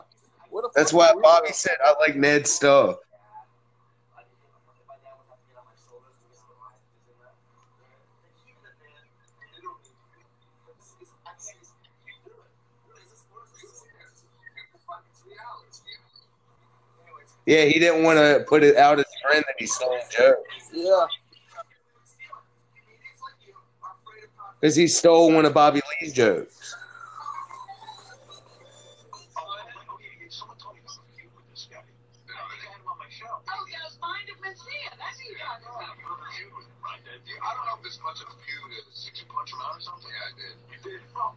What 0.50 0.66
a 0.66 0.70
That's 0.76 0.92
why. 0.92 1.14
Bobby 1.22 1.54
said 1.54 1.78
I 1.84 1.94
like 2.00 2.16
Ned 2.16 2.48
stuff. 2.48 2.98
Yeah, 17.46 17.66
he 17.66 17.80
didn't 17.80 18.04
want 18.04 18.18
to 18.18 18.46
put 18.48 18.64
it 18.64 18.78
out 18.78 18.98
his 18.98 19.08
friend 19.26 19.44
that 19.46 19.56
he 19.58 19.66
stole 19.66 19.98
Joe 20.10 20.36
Yeah. 20.72 21.06
Because 24.62 24.76
he 24.76 24.88
stole 24.88 25.34
one 25.34 25.45
of 25.45 25.53
Bobby 25.55 25.82
Lee's 26.01 26.14
jokes. 26.14 26.76
Someone 30.30 30.55
told 30.62 30.78
me 30.78 30.82
about 30.86 31.01
a 31.01 31.12
feud 31.18 31.34
with 31.36 31.49
this 31.49 31.68
guy. 31.68 31.82
They 32.30 32.38
had 32.38 32.78
him 32.78 32.86
on 32.88 32.95
my 33.01 33.09
show. 33.09 33.26
Oh, 33.28 33.41
that 33.41 33.84
was 33.84 33.97
Mind 33.99 34.30
of 34.30 34.38
Mencia. 34.39 34.93
That's 34.95 35.18
who 35.18 35.34
you're 35.34 35.41
talking 35.41 35.66
about. 35.66 35.97
I 37.41 37.49
don't 37.57 37.66
know 37.66 37.82
if 37.82 37.84
this 37.84 37.97
much 38.05 38.22
of 38.22 38.30
a 38.30 38.38
feud 38.38 38.70
is. 38.78 39.01
Did 39.01 39.18
you 39.18 39.26
punch 39.34 39.49
him 39.49 39.59
out 39.66 39.76
or 39.76 39.82
something? 39.82 40.14
Yeah, 40.14 40.30
I 40.30 40.38
did. 40.38 40.55
You 40.70 40.78
did? 40.86 41.01
Oh, 41.18 41.34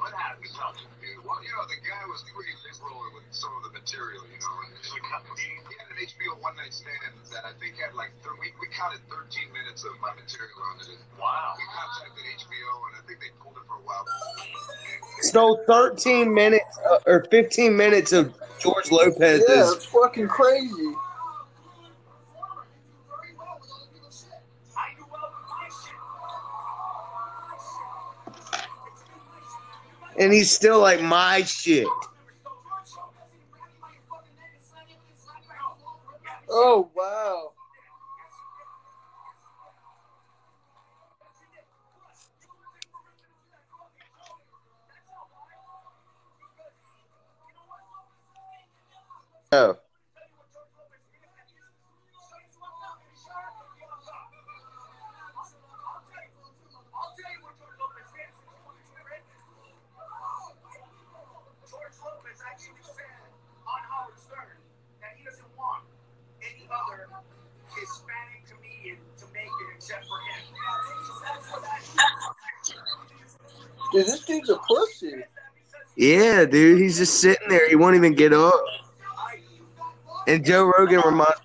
what 0.00 0.16
happened? 0.16 0.48
Much 0.56 0.80
of 0.80 0.88
a 0.88 0.96
feud. 1.04 1.20
Well, 1.20 1.27
you 1.42 1.50
know, 1.54 1.64
the 1.66 1.78
guy 1.82 2.02
was 2.10 2.24
pretty 2.34 2.54
rolling 2.82 3.14
with 3.14 3.26
some 3.30 3.50
of 3.58 3.62
the 3.66 3.72
material, 3.74 4.22
you 4.30 4.38
know. 4.38 4.54
And 4.66 4.74
he, 4.80 4.98
he 4.98 5.74
had 5.78 5.88
an 5.90 5.98
HBO 5.98 6.38
one 6.42 6.56
night 6.56 6.72
stand 6.72 7.14
that 7.32 7.44
I 7.44 7.52
think 7.58 7.78
had 7.78 7.94
like, 7.94 8.10
th- 8.22 8.34
we, 8.40 8.52
we 8.60 8.66
counted 8.74 9.00
13 9.10 9.50
minutes 9.52 9.84
of 9.84 9.94
my 10.00 10.14
material 10.14 10.58
on 10.70 10.80
it. 10.82 10.98
Wow. 11.18 11.54
We 11.58 11.64
contacted 11.70 12.24
HBO 12.38 12.70
and 12.90 12.94
I 12.98 13.02
think 13.06 13.18
they 13.20 13.32
pulled 13.42 13.56
it 13.56 13.66
for 13.66 13.78
a 13.78 13.84
while. 13.86 14.04
Stole 15.20 15.62
13 15.66 16.32
minutes 16.32 16.78
uh, 16.88 16.98
or 17.06 17.26
15 17.30 17.76
minutes 17.76 18.12
of 18.12 18.34
George 18.58 18.90
Lopez. 18.90 19.42
Yeah, 19.48 19.70
it's 19.74 19.86
fucking 19.86 20.28
crazy. 20.28 20.94
And 30.18 30.32
he's 30.32 30.50
still 30.50 30.80
like 30.80 31.00
my 31.00 31.42
shit. 31.42 31.86
Oh 36.50 36.90
wow. 36.94 37.52
Oh. 49.50 49.78
George 61.70 61.96
Lopez 62.04 62.40
actually 62.44 62.80
said 62.82 63.04
on 63.66 63.80
Howard 63.88 64.18
Stern 64.18 64.60
that 65.00 65.16
he 65.16 65.24
doesn't 65.24 65.48
want 65.56 65.84
any 66.42 66.68
other 66.68 67.08
Hispanic 67.72 68.44
comedian 68.48 68.98
to 69.16 69.24
make 69.32 69.46
it 69.46 69.68
except 69.76 70.04
for 70.04 70.20
him. 70.28 70.44
So 71.06 71.12
that's 71.24 71.52
what 71.52 71.62
that 71.62 71.80
Dude, 73.92 74.06
this 74.06 74.24
dude's 74.24 74.50
a 74.50 74.58
pussy. 74.68 75.24
Yeah, 76.08 76.46
dude, 76.46 76.78
he's 76.80 76.96
just 76.96 77.20
sitting 77.20 77.50
there. 77.50 77.68
He 77.68 77.76
won't 77.76 77.94
even 77.94 78.14
get 78.14 78.32
up. 78.32 78.54
And 80.26 80.42
Joe 80.42 80.72
Rogan 80.78 81.02
reminds, 81.04 81.36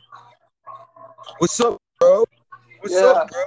"What's 1.40 1.60
up, 1.60 1.82
bro? 2.00 2.24
What's 2.80 2.96
Yeah. 2.96 3.08
up, 3.08 3.30
bro?" 3.30 3.44